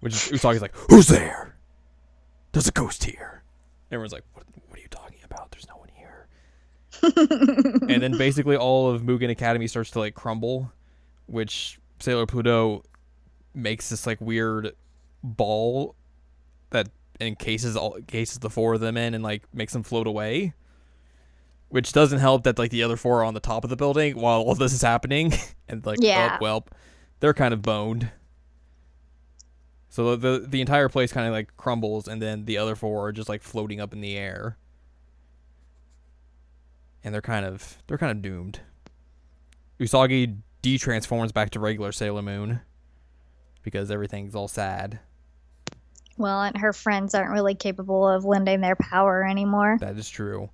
Which 0.00 0.14
is 0.14 0.40
Usagi's 0.40 0.62
like, 0.62 0.74
who's 0.88 1.08
there? 1.08 1.56
There's 2.52 2.68
a 2.68 2.72
ghost 2.72 3.04
here. 3.04 3.42
Everyone's 3.90 4.12
like, 4.12 4.24
what, 4.32 4.44
what 4.68 4.78
are 4.78 4.82
you 4.82 4.88
talking 4.88 5.18
about? 5.34 5.50
There's 5.50 5.66
no 5.68 5.76
one 5.76 5.88
here. 5.94 6.28
and 7.88 8.02
then 8.02 8.16
basically 8.16 8.56
all 8.56 8.90
of 8.90 9.02
Mugen 9.02 9.30
Academy 9.30 9.66
starts 9.66 9.90
to 9.92 9.98
like 9.98 10.14
crumble, 10.14 10.72
which 11.26 11.78
Sailor 11.98 12.26
Pluto 12.26 12.82
makes 13.54 13.88
this 13.88 14.06
like 14.06 14.20
weird 14.20 14.72
ball 15.22 15.94
that 16.70 16.88
encases 17.20 17.76
all 17.76 17.98
cases 18.06 18.38
the 18.38 18.50
four 18.50 18.74
of 18.74 18.80
them 18.80 18.96
in 18.96 19.14
and 19.14 19.22
like 19.22 19.42
makes 19.54 19.72
them 19.72 19.82
float 19.82 20.06
away. 20.06 20.54
Which 21.68 21.92
doesn't 21.92 22.20
help 22.20 22.44
that 22.44 22.58
like 22.58 22.70
the 22.70 22.82
other 22.84 22.96
four 22.96 23.20
are 23.20 23.24
on 23.24 23.34
the 23.34 23.40
top 23.40 23.64
of 23.64 23.70
the 23.70 23.76
building 23.76 24.16
while 24.16 24.40
all 24.42 24.54
this 24.54 24.72
is 24.72 24.82
happening, 24.82 25.32
and 25.68 25.84
like 25.84 25.98
oh, 26.00 26.06
Yeah. 26.06 26.36
oh 26.40 26.42
well, 26.42 26.66
they're 27.20 27.34
kind 27.34 27.52
of 27.52 27.62
boned. 27.62 28.10
So 29.88 30.14
the 30.16 30.44
the 30.46 30.60
entire 30.60 30.88
place 30.88 31.12
kind 31.12 31.26
of 31.26 31.32
like 31.32 31.56
crumbles, 31.56 32.06
and 32.06 32.20
then 32.22 32.44
the 32.44 32.58
other 32.58 32.76
four 32.76 33.08
are 33.08 33.12
just 33.12 33.28
like 33.28 33.42
floating 33.42 33.80
up 33.80 33.92
in 33.92 34.00
the 34.00 34.16
air, 34.16 34.56
and 37.04 37.14
they're 37.14 37.22
kind 37.22 37.46
of 37.46 37.78
they're 37.86 37.98
kind 37.98 38.10
of 38.10 38.22
doomed. 38.22 38.60
Usagi 39.78 40.38
de-transforms 40.62 41.30
back 41.30 41.50
to 41.50 41.60
regular 41.60 41.92
Sailor 41.92 42.22
Moon 42.22 42.60
because 43.62 43.90
everything's 43.90 44.34
all 44.34 44.48
sad. 44.48 44.98
Well, 46.16 46.42
and 46.42 46.56
her 46.56 46.72
friends 46.72 47.14
aren't 47.14 47.32
really 47.32 47.54
capable 47.54 48.08
of 48.08 48.24
lending 48.24 48.60
their 48.60 48.76
power 48.76 49.24
anymore. 49.24 49.76
That 49.80 49.98
is 49.98 50.08
true. 50.08 50.50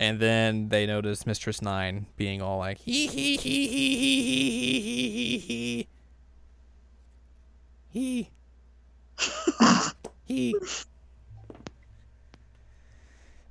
And 0.00 0.18
then 0.18 0.68
they 0.68 0.86
notice 0.86 1.26
Mistress 1.26 1.62
Nine 1.62 2.06
being 2.16 2.42
all 2.42 2.58
like 2.58 2.78
hee 2.78 3.06
hee 3.06 3.36
hee 3.36 3.66
hee 3.66 3.88
hee 3.88 5.38
hee 5.38 5.38
hee 5.38 5.38
hee 5.38 5.72
hee 7.92 8.30
hee 10.26 10.52
hee. 10.52 10.54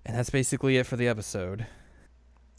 And 0.06 0.16
that's 0.16 0.30
basically 0.30 0.78
it 0.78 0.86
for 0.86 0.98
the 0.98 1.08
episode. 1.08 1.66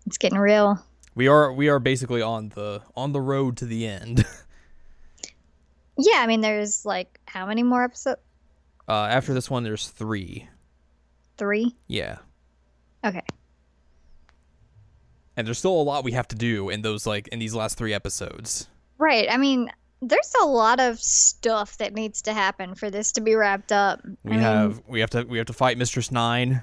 It's 0.07 0.19
getting 0.19 0.39
real. 0.39 0.79
We 1.15 1.29
are 1.29 1.53
we 1.53 1.69
are 1.69 1.79
basically 1.79 2.23
on 2.23 2.51
the 2.51 2.83
on 2.95 3.13
the 3.13 3.21
road 3.21 3.57
to 3.59 3.65
the 3.67 3.87
end. 3.87 4.25
Yeah, 5.99 6.19
I 6.19 6.27
mean, 6.27 6.43
there's 6.43 6.85
like 6.85 7.19
how 7.27 7.47
many 7.47 7.63
more 7.63 7.83
episodes? 7.83 8.21
Uh, 8.87 9.07
after 9.07 9.33
this 9.33 9.49
one, 9.49 9.63
there's 9.65 9.89
three. 9.89 10.47
Three. 11.39 11.75
Yeah, 11.89 12.19
Okay. 13.03 13.23
and 15.37 15.47
there's 15.47 15.59
still 15.59 15.73
a 15.81 15.83
lot 15.83 16.05
we 16.05 16.13
have 16.13 16.29
to 16.29 16.37
do 16.37 16.69
in 16.69 16.83
those 16.83 17.07
like 17.07 17.29
in 17.29 17.39
these 17.39 17.55
last 17.55 17.79
three 17.79 17.95
episodes. 17.95 18.69
Right. 18.99 19.27
I 19.31 19.39
mean, 19.39 19.71
there's 20.03 20.33
a 20.43 20.45
lot 20.47 20.81
of 20.81 20.99
stuff 20.99 21.79
that 21.79 21.95
needs 21.95 22.21
to 22.23 22.35
happen 22.35 22.75
for 22.75 22.91
this 22.91 23.13
to 23.13 23.21
be 23.23 23.35
wrapped 23.35 23.73
up. 23.73 24.01
We 24.23 24.33
I 24.33 24.35
mean, 24.35 24.43
have 24.43 24.83
we 24.87 25.01
have 25.01 25.11
to 25.11 25.23
we 25.25 25.39
have 25.39 25.47
to 25.47 25.53
fight 25.55 25.79
Mistress 25.79 26.11
Nine. 26.13 26.63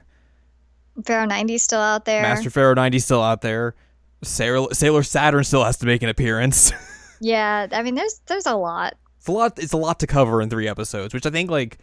Pharaoh 1.06 1.28
90's 1.28 1.64
still 1.64 1.80
out 1.80 2.06
there. 2.06 2.22
Master 2.22 2.50
Pharaoh 2.50 2.76
90 2.76 3.00
still 3.00 3.22
out 3.22 3.42
there. 3.42 3.76
Sailor, 4.24 4.74
Sailor 4.74 5.04
Saturn 5.04 5.44
still 5.44 5.64
has 5.64 5.78
to 5.78 5.86
make 5.86 6.02
an 6.04 6.10
appearance. 6.10 6.72
Yeah, 7.22 7.68
I 7.72 7.84
mean, 7.84 7.96
there's 7.96 8.20
there's 8.26 8.46
a 8.48 8.56
lot. 8.56 8.96
it's 9.18 9.30
a 9.30 9.32
lot. 9.32 9.58
It's 9.58 9.72
a 9.72 9.78
lot 9.78 10.00
to 10.02 10.08
cover 10.08 10.42
in 10.42 10.50
three 10.50 10.68
episodes, 10.68 11.14
which 11.14 11.26
I 11.26 11.30
think 11.30 11.50
like, 11.50 11.78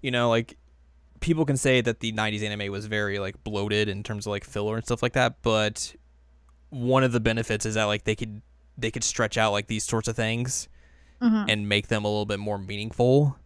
you 0.00 0.12
know, 0.12 0.28
like 0.28 0.56
people 1.18 1.44
can 1.44 1.56
say 1.56 1.80
that 1.80 1.98
the 1.98 2.12
90s 2.12 2.40
anime 2.44 2.70
was 2.70 2.86
very 2.86 3.18
like 3.18 3.42
bloated 3.42 3.88
in 3.88 4.04
terms 4.04 4.26
of 4.26 4.30
like 4.30 4.44
filler 4.44 4.76
and 4.76 4.84
stuff 4.84 5.02
like 5.02 5.14
that, 5.14 5.42
but 5.42 5.92
one 6.68 7.02
of 7.02 7.10
the 7.10 7.18
benefits 7.18 7.66
is 7.66 7.74
that 7.74 7.84
like 7.86 8.04
they 8.04 8.14
could 8.14 8.42
they 8.78 8.92
could 8.92 9.02
stretch 9.02 9.36
out 9.36 9.50
like 9.50 9.66
these 9.66 9.82
sorts 9.82 10.06
of 10.06 10.14
things 10.14 10.68
Mhm. 11.20 11.46
and 11.48 11.68
make 11.68 11.88
them 11.88 12.04
a 12.04 12.08
little 12.08 12.24
bit 12.26 12.38
more 12.38 12.56
meaningful 12.58 13.36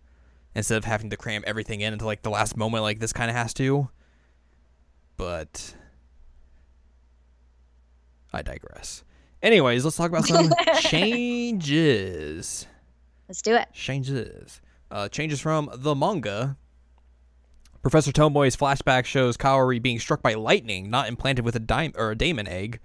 instead 0.54 0.76
of 0.76 0.84
having 0.84 1.08
to 1.08 1.16
cram 1.16 1.42
everything 1.46 1.80
in 1.80 1.94
into 1.94 2.04
like 2.04 2.20
the 2.20 2.28
last 2.30 2.54
moment 2.54 2.82
like 2.82 2.98
this 3.00 3.14
kind 3.14 3.30
of 3.30 3.36
has 3.36 3.54
to. 3.54 3.88
But 5.16 5.74
I 8.32 8.42
digress. 8.42 9.04
Anyways, 9.42 9.84
let's 9.84 9.96
talk 9.96 10.10
about 10.10 10.24
some 10.24 10.50
changes. 10.80 12.66
Let's 13.28 13.42
do 13.42 13.54
it. 13.54 13.68
Changes. 13.72 14.60
Uh, 14.90 15.08
changes 15.08 15.40
from 15.40 15.70
the 15.74 15.94
manga. 15.94 16.56
Professor 17.82 18.12
Tomoe's 18.12 18.56
flashback 18.56 19.04
shows 19.04 19.36
Kaori 19.36 19.80
being 19.80 19.98
struck 19.98 20.22
by 20.22 20.34
lightning, 20.34 20.88
not 20.88 21.06
implanted 21.08 21.44
with 21.44 21.54
a 21.54 21.60
dime 21.60 21.92
or 21.96 22.10
a 22.12 22.16
daemon 22.16 22.48
egg. 22.48 22.80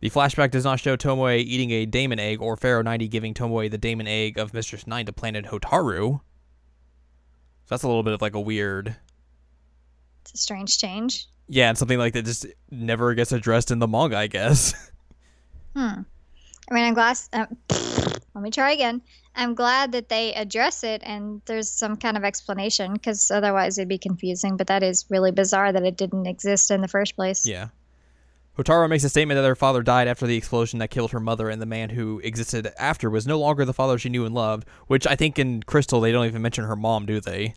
The 0.00 0.10
flashback 0.10 0.50
does 0.50 0.64
not 0.64 0.80
show 0.80 0.96
Tomoe 0.96 1.38
eating 1.38 1.70
a 1.70 1.86
daemon 1.86 2.18
egg 2.18 2.42
or 2.42 2.56
Pharaoh 2.56 2.82
90 2.82 3.06
giving 3.06 3.34
Tomoe 3.34 3.70
the 3.70 3.78
daemon 3.78 4.08
egg 4.08 4.36
of 4.36 4.52
Mistress 4.52 4.88
9 4.88 5.06
to 5.06 5.12
planet 5.12 5.44
Hotaru. 5.44 6.18
So 6.18 6.20
that's 7.68 7.84
a 7.84 7.86
little 7.86 8.02
bit 8.02 8.12
of 8.12 8.20
like 8.20 8.34
a 8.34 8.40
weird 8.40 8.96
It's 10.22 10.34
a 10.34 10.36
strange 10.36 10.78
change. 10.78 11.26
Yeah, 11.48 11.68
and 11.68 11.76
something 11.76 11.98
like 11.98 12.14
that 12.14 12.24
just 12.24 12.46
never 12.70 13.14
gets 13.14 13.32
addressed 13.32 13.70
in 13.70 13.78
the 13.78 13.88
manga, 13.88 14.16
I 14.16 14.26
guess. 14.26 14.74
Hmm. 15.74 16.02
I 16.70 16.74
mean, 16.74 16.84
I'm 16.84 16.92
glad. 16.92 17.18
Uh, 17.32 17.46
let 18.34 18.42
me 18.42 18.50
try 18.50 18.72
again. 18.72 19.00
I'm 19.34 19.54
glad 19.54 19.92
that 19.92 20.10
they 20.10 20.34
address 20.34 20.84
it 20.84 21.00
and 21.02 21.40
there's 21.46 21.70
some 21.70 21.96
kind 21.96 22.18
of 22.18 22.24
explanation 22.24 22.92
because 22.92 23.30
otherwise 23.30 23.78
it'd 23.78 23.88
be 23.88 23.96
confusing. 23.96 24.58
But 24.58 24.66
that 24.66 24.82
is 24.82 25.06
really 25.08 25.30
bizarre 25.30 25.72
that 25.72 25.82
it 25.82 25.96
didn't 25.96 26.26
exist 26.26 26.70
in 26.70 26.82
the 26.82 26.88
first 26.88 27.16
place. 27.16 27.46
yeah. 27.46 27.68
Hotaru 28.58 28.86
makes 28.86 29.02
a 29.02 29.08
statement 29.08 29.40
that 29.40 29.48
her 29.48 29.56
father 29.56 29.82
died 29.82 30.08
after 30.08 30.26
the 30.26 30.36
explosion 30.36 30.78
that 30.80 30.90
killed 30.90 31.12
her 31.12 31.20
mother, 31.20 31.48
and 31.48 31.62
the 31.62 31.66
man 31.66 31.88
who 31.88 32.20
existed 32.22 32.70
after 32.78 33.08
was 33.08 33.26
no 33.26 33.38
longer 33.38 33.64
the 33.64 33.72
father 33.72 33.98
she 33.98 34.10
knew 34.10 34.26
and 34.26 34.34
loved. 34.34 34.68
Which 34.88 35.06
I 35.06 35.16
think 35.16 35.38
in 35.38 35.62
Crystal 35.62 36.02
they 36.02 36.12
don't 36.12 36.26
even 36.26 36.42
mention 36.42 36.64
her 36.64 36.76
mom, 36.76 37.06
do 37.06 37.18
they? 37.18 37.54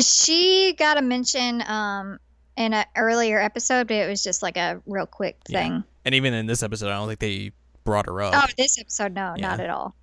She 0.00 0.74
got 0.78 0.98
a 0.98 1.02
mention 1.02 1.62
um, 1.66 2.18
in 2.56 2.72
an 2.74 2.84
earlier 2.96 3.40
episode, 3.40 3.88
but 3.88 3.96
it 3.96 4.08
was 4.08 4.22
just 4.22 4.42
like 4.42 4.56
a 4.56 4.80
real 4.86 5.06
quick 5.06 5.36
Yeah. 5.48 5.62
thing. 5.62 5.84
And 6.04 6.14
even 6.14 6.34
in 6.34 6.46
this 6.46 6.62
episode, 6.62 6.88
I 6.88 6.94
don't 6.96 7.08
think 7.08 7.20
they 7.20 7.52
brought 7.84 8.06
her 8.06 8.20
up. 8.22 8.34
Oh, 8.36 8.46
this 8.56 8.78
episode, 8.78 9.12
no, 9.14 9.34
Yeah. 9.36 9.48
not 9.48 9.60
at 9.60 9.70
all. 9.70 9.94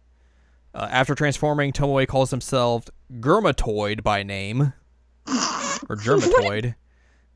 Uh, 0.73 0.87
after 0.91 1.15
transforming, 1.15 1.71
Tomoe 1.71 2.05
calls 2.07 2.31
himself 2.31 2.85
Germatoid 3.13 4.03
by 4.03 4.23
name, 4.23 4.73
or 5.27 5.95
Germatoid. 5.95 6.75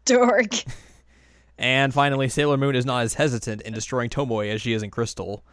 Dork. 0.05 0.51
And 1.61 1.93
finally, 1.93 2.29
Sailor 2.29 2.55
Moon 2.55 2.73
is 2.73 2.85
not 2.85 3.03
as 3.03 3.15
hesitant 3.15 3.63
in 3.63 3.73
destroying 3.73 4.09
Tomoe 4.09 4.47
as 4.49 4.61
she 4.61 4.71
is 4.71 4.81
in 4.81 4.89
Crystal. 4.89 5.43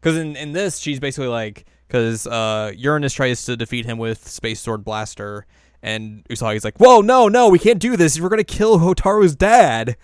Because 0.00 0.18
in, 0.18 0.34
in 0.34 0.50
this, 0.50 0.78
she's 0.78 0.98
basically 0.98 1.28
like, 1.28 1.64
because 1.86 2.26
uh, 2.26 2.72
Uranus 2.76 3.12
tries 3.12 3.44
to 3.44 3.56
defeat 3.56 3.86
him 3.86 3.96
with 3.96 4.26
Space 4.26 4.58
Sword 4.58 4.84
Blaster, 4.84 5.46
and 5.84 6.24
Usagi's 6.30 6.64
like, 6.64 6.78
whoa, 6.78 7.02
no, 7.02 7.28
no, 7.28 7.50
we 7.50 7.58
can't 7.58 7.78
do 7.78 7.94
this. 7.94 8.18
We're 8.18 8.30
going 8.30 8.38
to 8.38 8.44
kill 8.44 8.78
Hotaru's 8.78 9.36
dad. 9.36 9.96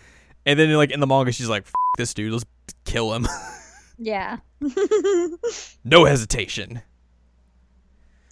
And 0.44 0.58
then, 0.58 0.70
like, 0.74 0.90
in 0.90 1.00
the 1.00 1.06
manga, 1.06 1.32
she's 1.32 1.48
like, 1.48 1.62
F 1.62 1.72
this 1.96 2.12
dude, 2.14 2.32
let's 2.32 2.44
kill 2.84 3.12
him. 3.14 3.26
Yeah. 4.02 4.38
no 5.84 6.06
hesitation. 6.06 6.80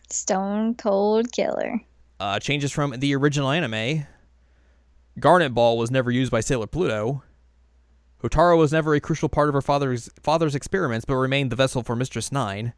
Stone 0.08 0.76
cold 0.76 1.30
killer. 1.30 1.82
Uh, 2.18 2.38
changes 2.40 2.72
from 2.72 2.92
the 2.92 3.14
original 3.14 3.50
anime. 3.50 4.06
Garnet 5.20 5.52
Ball 5.52 5.76
was 5.76 5.90
never 5.90 6.10
used 6.10 6.30
by 6.30 6.40
Sailor 6.40 6.68
Pluto. 6.68 7.22
Hotaru 8.22 8.56
was 8.56 8.72
never 8.72 8.94
a 8.94 9.00
crucial 9.00 9.28
part 9.28 9.50
of 9.50 9.54
her 9.54 9.60
father's 9.60 10.08
father's 10.22 10.54
experiments, 10.54 11.04
but 11.04 11.16
remained 11.16 11.52
the 11.52 11.56
vessel 11.56 11.82
for 11.82 11.94
Mistress 11.94 12.32
Nine. 12.32 12.72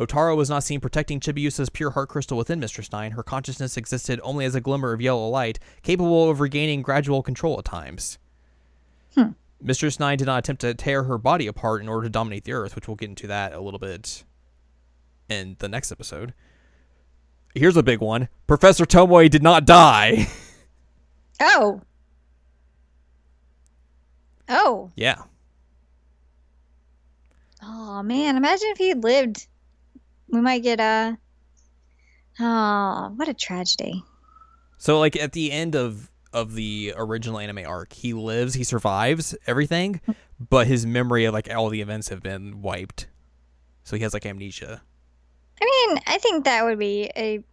Hotaru 0.00 0.34
was 0.34 0.48
not 0.48 0.64
seen 0.64 0.80
protecting 0.80 1.20
Chibiusa's 1.20 1.68
pure 1.68 1.90
heart 1.90 2.08
crystal 2.08 2.38
within 2.38 2.58
Mistress 2.58 2.90
Nine. 2.90 3.12
Her 3.12 3.22
consciousness 3.22 3.76
existed 3.76 4.18
only 4.22 4.46
as 4.46 4.54
a 4.54 4.60
glimmer 4.60 4.94
of 4.94 5.02
yellow 5.02 5.28
light, 5.28 5.58
capable 5.82 6.30
of 6.30 6.40
regaining 6.40 6.80
gradual 6.80 7.22
control 7.22 7.58
at 7.58 7.66
times. 7.66 8.18
Hmm. 9.14 9.32
Mistress 9.60 10.00
Nine 10.00 10.16
did 10.16 10.24
not 10.24 10.38
attempt 10.38 10.62
to 10.62 10.72
tear 10.72 11.02
her 11.02 11.18
body 11.18 11.46
apart 11.46 11.82
in 11.82 11.88
order 11.88 12.04
to 12.04 12.10
dominate 12.10 12.44
the 12.44 12.54
Earth, 12.54 12.74
which 12.74 12.88
we'll 12.88 12.96
get 12.96 13.10
into 13.10 13.26
that 13.26 13.52
a 13.52 13.60
little 13.60 13.78
bit 13.78 14.24
in 15.28 15.56
the 15.58 15.68
next 15.68 15.92
episode. 15.92 16.32
Here's 17.54 17.76
a 17.76 17.82
big 17.82 18.00
one 18.00 18.28
Professor 18.46 18.86
Tomoe 18.86 19.28
did 19.28 19.42
not 19.42 19.64
die. 19.66 20.26
Oh. 21.42 21.80
Oh. 24.46 24.90
yeah. 24.94 25.22
Oh 27.62 28.02
man, 28.02 28.36
imagine 28.36 28.68
if 28.68 28.76
he 28.76 28.92
lived. 28.92 29.46
We 30.32 30.40
might 30.40 30.62
get 30.62 30.80
a. 30.80 31.18
Oh, 32.38 33.12
what 33.16 33.28
a 33.28 33.34
tragedy. 33.34 34.02
So 34.78 34.98
like 34.98 35.16
at 35.16 35.32
the 35.32 35.52
end 35.52 35.74
of 35.74 36.10
of 36.32 36.54
the 36.54 36.94
original 36.96 37.38
anime 37.38 37.66
arc, 37.66 37.92
he 37.92 38.12
lives, 38.12 38.54
he 38.54 38.64
survives 38.64 39.34
everything, 39.46 40.00
mm. 40.08 40.14
but 40.48 40.66
his 40.66 40.86
memory 40.86 41.24
of 41.24 41.34
like 41.34 41.52
all 41.52 41.68
the 41.68 41.80
events 41.80 42.08
have 42.08 42.22
been 42.22 42.62
wiped. 42.62 43.08
So 43.82 43.96
he 43.96 44.02
has 44.02 44.14
like 44.14 44.24
amnesia. 44.24 44.82
I 45.60 45.64
mean, 45.64 46.00
I 46.06 46.18
think 46.18 46.44
that 46.44 46.64
would 46.64 46.78
be 46.78 47.10
a 47.16 47.44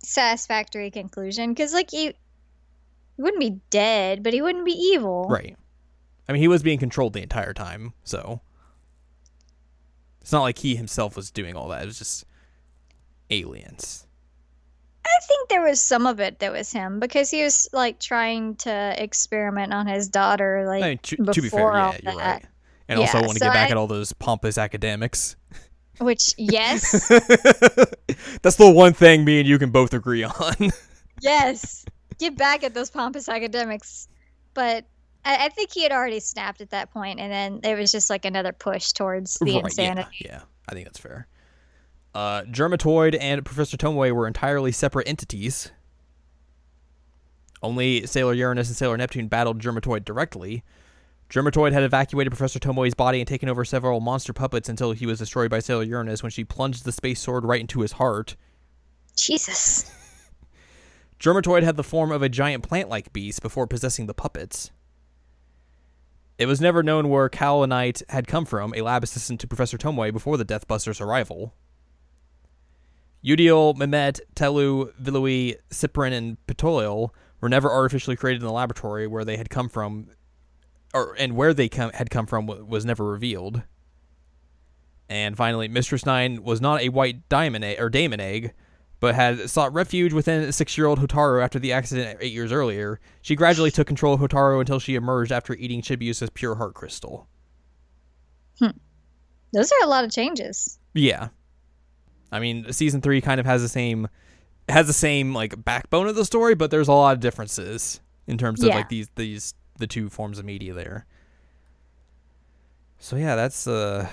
satisfactory 0.00 0.90
conclusion 0.90 1.50
because, 1.50 1.72
like, 1.72 1.90
he, 1.90 2.06
he 2.06 3.22
wouldn't 3.22 3.40
be 3.40 3.60
dead, 3.70 4.22
but 4.22 4.32
he 4.32 4.42
wouldn't 4.42 4.64
be 4.64 4.72
evil. 4.72 5.26
Right. 5.28 5.56
I 6.28 6.32
mean, 6.32 6.42
he 6.42 6.48
was 6.48 6.62
being 6.62 6.78
controlled 6.78 7.12
the 7.12 7.22
entire 7.22 7.52
time, 7.52 7.92
so 8.02 8.40
it's 10.24 10.32
not 10.32 10.40
like 10.40 10.56
he 10.56 10.74
himself 10.74 11.16
was 11.16 11.30
doing 11.30 11.54
all 11.54 11.68
that. 11.68 11.82
It 11.82 11.86
was 11.86 11.98
just 11.98 12.24
aliens. 13.28 14.06
I 15.04 15.18
think 15.28 15.50
there 15.50 15.60
was 15.60 15.82
some 15.82 16.06
of 16.06 16.18
it 16.18 16.38
that 16.38 16.50
was 16.50 16.72
him 16.72 16.98
because 16.98 17.30
he 17.30 17.42
was 17.42 17.68
like 17.74 18.00
trying 18.00 18.54
to 18.56 18.94
experiment 18.96 19.74
on 19.74 19.86
his 19.86 20.08
daughter, 20.08 20.64
like 20.66 20.82
I 20.82 20.88
mean, 20.88 20.98
to, 21.02 21.16
to 21.16 21.24
be 21.42 21.50
fair, 21.50 21.60
before 21.60 21.74
yeah, 21.76 21.98
you're 22.02 22.14
that. 22.14 22.32
right. 22.42 22.46
And 22.88 22.98
also 23.00 23.18
Yeah, 23.18 23.26
want 23.26 23.34
to 23.34 23.40
so 23.40 23.44
get 23.48 23.52
back 23.52 23.68
I- 23.68 23.72
at 23.72 23.76
all 23.76 23.86
those 23.86 24.14
pompous 24.14 24.56
academics. 24.56 25.36
Which, 25.98 26.30
yes, 26.38 27.06
That's 28.42 28.56
the 28.56 28.70
one 28.74 28.94
thing 28.94 29.26
me 29.26 29.40
and 29.40 29.48
you 29.48 29.58
can 29.58 29.68
both 29.70 29.92
agree 29.92 30.24
on. 30.24 30.54
yes, 31.20 31.84
get 32.18 32.36
back 32.38 32.64
at 32.64 32.72
those 32.72 32.88
pompous 32.90 33.28
academics. 33.28 34.08
But 34.54 34.86
I, 35.24 35.46
I 35.46 35.48
think 35.48 35.72
he 35.72 35.82
had 35.82 35.92
already 35.92 36.20
snapped 36.20 36.60
at 36.60 36.70
that 36.70 36.92
point, 36.92 37.20
and 37.20 37.32
then 37.32 37.60
it 37.62 37.78
was 37.78 37.90
just 37.90 38.10
like 38.10 38.24
another 38.24 38.52
push 38.52 38.92
towards 38.92 39.38
the 39.38 39.54
Right, 39.54 39.64
insanity. 39.64 40.08
Yeah, 40.20 40.30
yeah, 40.30 40.40
I 40.68 40.72
think 40.74 40.86
that's 40.86 40.98
fair. 40.98 41.26
Uh, 42.14 42.42
Germatoid 42.42 43.16
and 43.20 43.44
Professor 43.44 43.76
Tomoe 43.76 44.12
were 44.12 44.26
entirely 44.26 44.70
separate 44.70 45.08
entities. 45.08 45.72
Only 47.62 48.06
Sailor 48.06 48.34
Uranus 48.34 48.68
and 48.68 48.76
Sailor 48.76 48.96
Neptune 48.96 49.26
battled 49.26 49.58
Germatoid 49.58 50.04
directly. 50.04 50.62
Germatoid 51.30 51.72
had 51.72 51.82
evacuated 51.82 52.30
Professor 52.30 52.58
Tomoe's 52.58 52.94
body 52.94 53.20
and 53.20 53.26
taken 53.26 53.48
over 53.48 53.64
several 53.64 54.00
monster 54.00 54.32
puppets 54.32 54.68
until 54.68 54.92
he 54.92 55.06
was 55.06 55.18
destroyed 55.18 55.50
by 55.50 55.58
Sailor 55.58 55.82
Uranus 55.82 56.22
when 56.22 56.30
she 56.30 56.44
plunged 56.44 56.84
the 56.84 56.92
space 56.92 57.20
sword 57.20 57.44
right 57.44 57.60
into 57.60 57.80
his 57.80 57.92
heart. 57.92 58.36
Jesus. 59.16 59.90
Germatoid 61.18 61.62
had 61.62 61.76
the 61.76 61.82
form 61.82 62.12
of 62.12 62.22
a 62.22 62.28
giant 62.28 62.62
plant 62.62 62.88
like 62.88 63.12
beast 63.12 63.42
before 63.42 63.66
possessing 63.66 64.06
the 64.06 64.14
puppets. 64.14 64.70
It 66.36 66.46
was 66.46 66.60
never 66.60 66.82
known 66.82 67.08
where 67.08 67.28
Kaolinite 67.28 68.02
had 68.08 68.26
come 68.26 68.44
from, 68.44 68.74
a 68.74 68.82
lab 68.82 69.04
assistant 69.04 69.40
to 69.40 69.46
Professor 69.46 69.78
Tomoe 69.78 70.12
before 70.12 70.36
the 70.36 70.44
Deathbusters' 70.44 71.00
arrival. 71.00 71.54
Eudial, 73.24 73.74
Mimete, 73.76 74.20
Tellu, 74.34 74.92
Viluy, 75.00 75.56
Cyprine, 75.70 76.12
and 76.12 76.36
Ptilol 76.46 77.10
were 77.40 77.48
never 77.48 77.70
artificially 77.70 78.16
created 78.16 78.42
in 78.42 78.46
the 78.46 78.52
laboratory 78.52 79.06
where 79.06 79.24
they 79.24 79.36
had 79.36 79.48
come 79.48 79.68
from, 79.68 80.08
or 80.92 81.14
and 81.18 81.36
where 81.36 81.54
they 81.54 81.68
come, 81.68 81.90
had 81.94 82.10
come 82.10 82.26
from 82.26 82.46
was 82.46 82.84
never 82.84 83.04
revealed. 83.04 83.62
And 85.08 85.36
finally, 85.36 85.68
Mistress 85.68 86.04
Nine 86.04 86.42
was 86.42 86.60
not 86.60 86.80
a 86.80 86.88
white 86.88 87.28
diamond 87.28 87.64
egg, 87.64 87.80
or 87.80 87.88
daemon 87.88 88.20
egg, 88.20 88.54
but 89.04 89.14
had 89.14 89.50
sought 89.50 89.70
refuge 89.74 90.14
within 90.14 90.50
six-year-old 90.50 90.98
Hotaru 90.98 91.42
after 91.44 91.58
the 91.58 91.74
accident 91.74 92.16
eight 92.22 92.32
years 92.32 92.50
earlier. 92.50 92.98
She 93.20 93.36
gradually 93.36 93.70
took 93.70 93.86
control 93.86 94.14
of 94.14 94.20
Hotaru 94.20 94.60
until 94.60 94.78
she 94.78 94.94
emerged 94.94 95.30
after 95.30 95.52
eating 95.56 95.82
Chibiusa's 95.82 96.30
pure 96.30 96.54
heart 96.54 96.72
crystal. 96.72 97.28
Hmm. 98.58 98.70
Those 99.52 99.70
are 99.72 99.84
a 99.84 99.88
lot 99.88 100.04
of 100.04 100.10
changes. 100.10 100.78
Yeah. 100.94 101.28
I 102.32 102.40
mean, 102.40 102.72
season 102.72 103.02
three 103.02 103.20
kind 103.20 103.38
of 103.38 103.44
has 103.44 103.60
the 103.60 103.68
same 103.68 104.08
has 104.70 104.86
the 104.86 104.94
same 104.94 105.34
like 105.34 105.62
backbone 105.62 106.08
of 106.08 106.16
the 106.16 106.24
story, 106.24 106.54
but 106.54 106.70
there's 106.70 106.88
a 106.88 106.92
lot 106.94 107.12
of 107.12 107.20
differences 107.20 108.00
in 108.26 108.38
terms 108.38 108.62
of 108.62 108.68
Yeah. 108.70 108.76
like 108.76 108.88
these 108.88 109.10
these 109.16 109.52
the 109.76 109.86
two 109.86 110.08
forms 110.08 110.38
of 110.38 110.46
media 110.46 110.72
there. 110.72 111.04
So 112.98 113.16
yeah, 113.16 113.36
that's 113.36 113.66
uh 113.66 114.08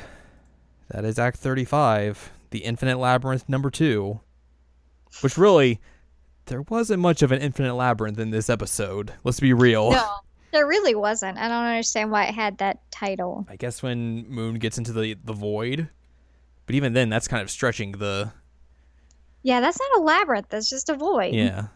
that 0.90 1.06
is 1.06 1.18
Act 1.18 1.38
thirty 1.38 1.64
five, 1.64 2.34
the 2.50 2.60
Infinite 2.66 2.98
Labyrinth 2.98 3.48
number 3.48 3.70
two. 3.70 4.20
Which 5.20 5.38
really 5.38 5.80
there 6.46 6.62
wasn't 6.64 7.02
much 7.02 7.22
of 7.22 7.32
an 7.32 7.42
infinite 7.42 7.76
labyrinth 7.76 8.18
in 8.20 8.32
this 8.32 8.50
episode. 8.50 9.14
Let's 9.24 9.40
be 9.40 9.54
real. 9.54 9.92
No, 9.92 10.10
there 10.52 10.66
really 10.66 10.96
wasn't. 10.96 11.38
I 11.38 11.48
don't 11.48 11.64
understand 11.66 12.12
why 12.12 12.26
it 12.26 12.34
had 12.34 12.58
that 12.60 12.80
title. 12.92 13.46
I 13.50 13.56
guess 13.58 13.84
when 13.84 14.28
Moon 14.30 14.56
gets 14.56 14.78
into 14.78 14.94
the 14.94 15.16
the 15.24 15.34
void. 15.34 15.90
But 16.66 16.76
even 16.76 16.94
then 16.94 17.10
that's 17.10 17.28
kind 17.28 17.42
of 17.42 17.52
stretching 17.52 17.94
the 17.94 18.32
Yeah, 19.44 19.60
that's 19.60 19.78
not 19.80 20.00
a 20.00 20.04
labyrinth. 20.04 20.48
That's 20.50 20.70
just 20.70 20.90
a 20.90 20.96
void. 20.96 21.34
yeah. 21.34 21.68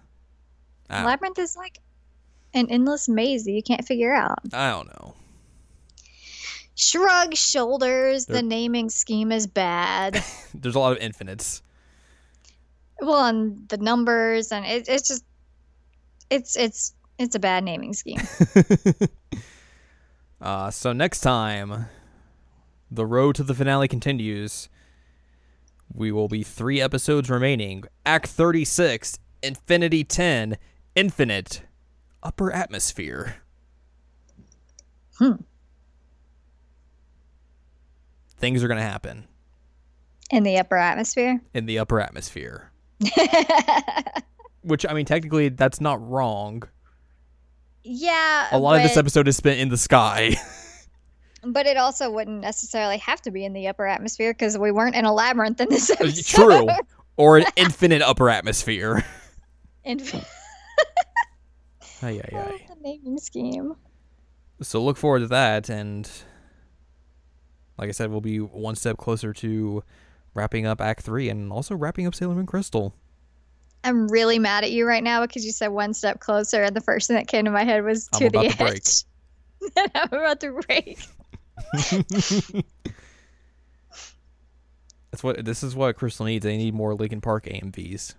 I 0.89 1.03
Labyrinth 1.03 1.39
is 1.39 1.55
like 1.57 1.79
an 2.53 2.67
endless 2.69 3.09
maze 3.09 3.43
that 3.45 3.51
you 3.51 3.63
can't 3.63 3.85
figure 3.85 4.13
out. 4.13 4.39
I 4.53 4.69
don't 4.69 4.87
know. 4.87 5.15
Shrug 6.75 7.35
shoulders. 7.35 8.25
There- 8.25 8.37
The 8.37 8.41
naming 8.43 8.89
scheme 8.89 9.31
is 9.31 9.47
bad. 9.47 10.23
There's 10.53 10.75
a 10.75 10.79
lot 10.79 10.91
of 10.93 10.99
infinites. 10.99 11.61
Well, 13.01 13.25
and 13.25 13.67
the 13.69 13.77
numbers, 13.77 14.51
and 14.51 14.65
it, 14.65 14.87
it's 14.87 15.07
just, 15.07 15.23
it's 16.29 16.55
it's 16.55 16.93
it's 17.19 17.35
a 17.35 17.39
bad 17.39 17.63
naming 17.63 17.93
scheme. 17.93 18.19
Uh, 20.41 20.69
so 20.69 20.91
next 20.93 21.21
time, 21.21 21.87
the 22.91 23.05
road 23.05 23.35
to 23.35 23.41
the 23.41 23.55
finale 23.55 23.87
continues. 23.87 24.69
We 25.91 26.11
will 26.11 26.27
be 26.27 26.43
three 26.43 26.79
episodes 26.81 27.29
remaining. 27.31 27.85
Act 28.05 28.27
36, 28.27 29.17
Infinity 29.41 30.03
10, 30.03 30.57
Infinite, 30.93 31.63
Upper 32.21 32.51
Atmosphere. 32.51 33.37
Hmm. 35.17 35.35
Things 38.37 38.63
are 38.63 38.67
going 38.67 38.77
to 38.77 38.83
happen 38.83 39.25
In 40.29 40.43
the 40.43 40.59
upper 40.59 40.77
atmosphere. 40.77 41.39
in 41.53 41.65
the 41.65 41.79
upper 41.79 41.99
atmosphere. 42.01 42.71
Which, 44.63 44.85
I 44.87 44.93
mean, 44.93 45.05
technically, 45.05 45.49
that's 45.49 45.79
not 45.79 46.01
wrong. 46.07 46.63
yeah. 47.83 48.47
A 48.51 48.57
lot 48.57 48.77
of 48.77 48.83
this 48.83 48.97
episode 48.97 49.27
is 49.27 49.37
spent 49.37 49.59
in 49.59 49.69
the 49.69 49.77
sky. 49.77 50.35
But 51.47 51.67
it 51.67 51.77
also 51.77 52.09
wouldn't 52.09 52.41
necessarily 52.41 52.97
have 52.97 53.21
to 53.21 53.29
be 53.29 53.45
in 53.45 53.53
the 53.53 53.67
upper 53.67 53.85
atmosphere 53.85 54.33
because 54.33 54.57
we 54.57 54.71
weren't 54.71 54.95
in 54.95 55.05
a 55.05 55.13
labyrinth 55.13 55.61
in 55.61 55.69
this 55.69 55.91
uh, 55.91 55.95
episode. 55.99 56.25
True. 56.25 56.67
Or 57.17 57.37
an 57.37 57.45
infinite 57.55 58.01
upper 58.01 58.31
atmosphere. 58.31 59.05
Inf- 59.83 60.15
Ay, 62.01 62.19
ay, 62.19 62.29
ay. 62.33 62.33
Oh, 62.33 62.57
the 62.73 62.81
naming 62.81 63.19
scheme. 63.19 63.75
So 64.63 64.83
look 64.83 64.97
forward 64.97 65.19
to 65.19 65.27
that, 65.27 65.69
and 65.69 66.09
like 67.77 67.89
I 67.89 67.91
said, 67.91 68.09
we'll 68.09 68.21
be 68.21 68.39
one 68.39 68.75
step 68.75 68.97
closer 68.97 69.31
to 69.33 69.83
wrapping 70.35 70.67
up 70.67 70.79
Act 70.79 71.01
Three 71.01 71.29
and 71.29 71.51
also 71.51 71.75
wrapping 71.75 72.05
up 72.05 72.13
Sailor 72.13 72.35
Moon 72.35 72.45
Crystal. 72.45 72.93
I'm 73.83 74.07
really 74.07 74.37
mad 74.39 74.63
at 74.63 74.71
you 74.71 74.85
right 74.85 75.03
now 75.03 75.21
because 75.21 75.45
you 75.45 75.51
said 75.51 75.69
one 75.69 75.93
step 75.93 76.19
closer, 76.19 76.63
and 76.63 76.75
the 76.75 76.81
first 76.81 77.07
thing 77.07 77.15
that 77.15 77.27
came 77.27 77.45
to 77.45 77.51
my 77.51 77.63
head 77.63 77.83
was 77.83 78.09
I'm 78.13 78.19
to 78.19 78.29
the 78.29 78.39
about 78.39 78.45
edge. 78.45 78.55
to 78.59 79.05
break. 79.61 79.91
I'm 79.95 80.09
about 80.09 80.39
to 80.41 80.51
break. 80.67 80.99
That's 85.11 85.23
what 85.23 85.45
this 85.45 85.63
is 85.63 85.75
what 85.75 85.95
Crystal 85.95 86.25
needs. 86.25 86.43
They 86.43 86.57
need 86.57 86.73
more 86.73 86.93
Linkin 86.93 87.21
Park 87.21 87.45
AMVs. 87.45 88.15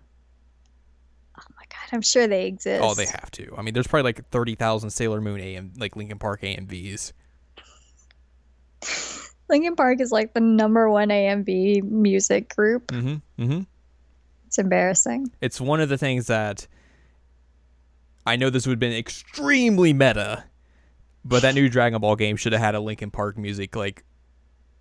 Oh 1.38 1.42
my 1.56 1.64
god, 1.68 1.88
I'm 1.92 2.00
sure 2.00 2.26
they 2.26 2.46
exist. 2.46 2.82
Oh, 2.82 2.94
they 2.94 3.04
have 3.04 3.30
to. 3.32 3.54
I 3.58 3.62
mean, 3.62 3.74
there's 3.74 3.86
probably 3.86 4.04
like 4.04 4.30
thirty 4.30 4.54
thousand 4.54 4.90
Sailor 4.90 5.20
Moon 5.20 5.40
AM 5.40 5.72
like 5.76 5.94
Linkin 5.96 6.18
Park 6.18 6.40
AMVs. 6.42 7.12
Linkin 9.48 9.76
Park 9.76 10.00
is 10.00 10.10
like 10.12 10.34
the 10.34 10.40
number 10.40 10.90
one 10.90 11.08
AMV 11.08 11.82
music 11.84 12.54
group. 12.54 12.88
Mm-hmm. 12.88 13.42
Mm-hmm. 13.42 13.60
It's 14.46 14.58
embarrassing. 14.58 15.30
It's 15.40 15.60
one 15.60 15.80
of 15.80 15.88
the 15.88 15.98
things 15.98 16.26
that 16.26 16.66
I 18.26 18.36
know 18.36 18.50
this 18.50 18.66
would 18.66 18.72
have 18.74 18.80
been 18.80 18.92
extremely 18.92 19.92
meta, 19.92 20.44
but 21.24 21.42
that 21.42 21.54
new 21.54 21.68
Dragon 21.68 22.00
Ball 22.00 22.16
game 22.16 22.36
should 22.36 22.52
have 22.52 22.62
had 22.62 22.74
a 22.74 22.80
Linkin 22.80 23.10
Park 23.10 23.36
music 23.38 23.76
like 23.76 24.04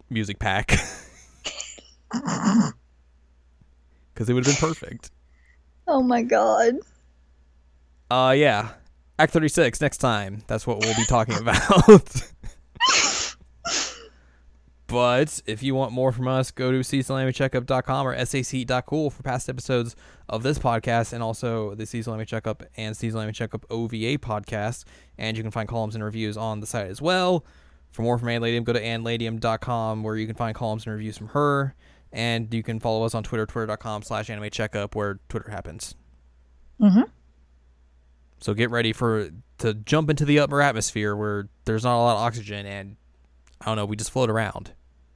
music 0.10 0.39
pack. 0.39 0.75
Because 4.13 4.30
it 4.30 4.34
would 4.34 4.45
have 4.45 4.56
been 4.56 4.69
perfect. 4.69 5.12
Oh 5.88 6.01
my 6.01 6.23
god. 6.23 6.75
Uh, 8.10 8.34
yeah. 8.36 8.69
Act 9.19 9.34
36 9.34 9.82
next 9.82 9.97
time. 9.97 10.41
That's 10.47 10.65
what 10.65 10.80
we'll 10.80 10.95
be 10.95 11.04
talking 11.04 11.38
about. 11.41 12.32
But 14.95 15.41
if 15.45 15.62
you 15.62 15.75
want 15.75 15.91
more 15.91 16.13
from 16.13 16.29
us, 16.29 16.51
go 16.51 16.71
to 16.71 16.79
seasonalanimecheckup.com 16.79 18.08
or 18.08 18.25
sac.cool 18.25 19.10
for 19.10 19.23
past 19.23 19.49
episodes 19.49 19.93
of 20.29 20.41
this 20.41 20.58
podcast 20.58 21.12
and 21.12 21.21
also 21.21 21.75
the 21.75 21.84
Anime 22.08 22.25
Checkup 22.25 22.63
and 22.77 22.97
Anime 23.03 23.34
Checkup 23.34 23.65
OVA 23.69 24.17
podcast. 24.17 24.86
And 25.17 25.36
you 25.36 25.43
can 25.43 25.51
find 25.51 25.67
columns 25.67 25.95
and 25.95 26.03
reviews 26.05 26.38
on 26.38 26.62
the 26.62 26.65
site 26.65 26.88
as 26.88 27.01
well. 27.01 27.43
For 27.91 28.03
more 28.03 28.17
from 28.17 28.29
Ann 28.29 28.41
Ladium, 28.41 28.63
go 28.63 28.71
to 28.71 28.81
annladium.com 28.81 30.01
where 30.01 30.15
you 30.15 30.27
can 30.27 30.36
find 30.38 30.55
columns 30.55 30.86
and 30.86 30.95
reviews 30.95 31.17
from 31.17 31.27
her. 31.27 31.75
And 32.13 32.53
you 32.53 32.63
can 32.63 32.79
follow 32.79 33.03
us 33.03 33.13
on 33.13 33.21
Twitter, 33.21 33.45
twitter.com 33.45 34.01
slash 34.03 34.29
anime 34.29 34.49
checkup, 34.49 34.95
where 34.95 35.19
Twitter 35.27 35.51
happens. 35.51 35.93
Mm-hmm. 36.79 37.01
So 38.39 38.53
get 38.53 38.71
ready 38.71 38.93
for 38.93 39.29
to 39.58 39.73
jump 39.73 40.10
into 40.10 40.23
the 40.23 40.39
upper 40.39 40.62
atmosphere 40.62 41.17
where 41.17 41.49
there's 41.65 41.84
not 41.84 41.97
a 41.97 41.99
lot 41.99 42.15
of 42.15 42.21
oxygen 42.21 42.65
and 42.65 42.95
I 43.60 43.65
don't 43.65 43.75
know, 43.75 43.86
we 43.86 43.97
just 43.97 44.12
float 44.12 44.29
around. 44.29 44.71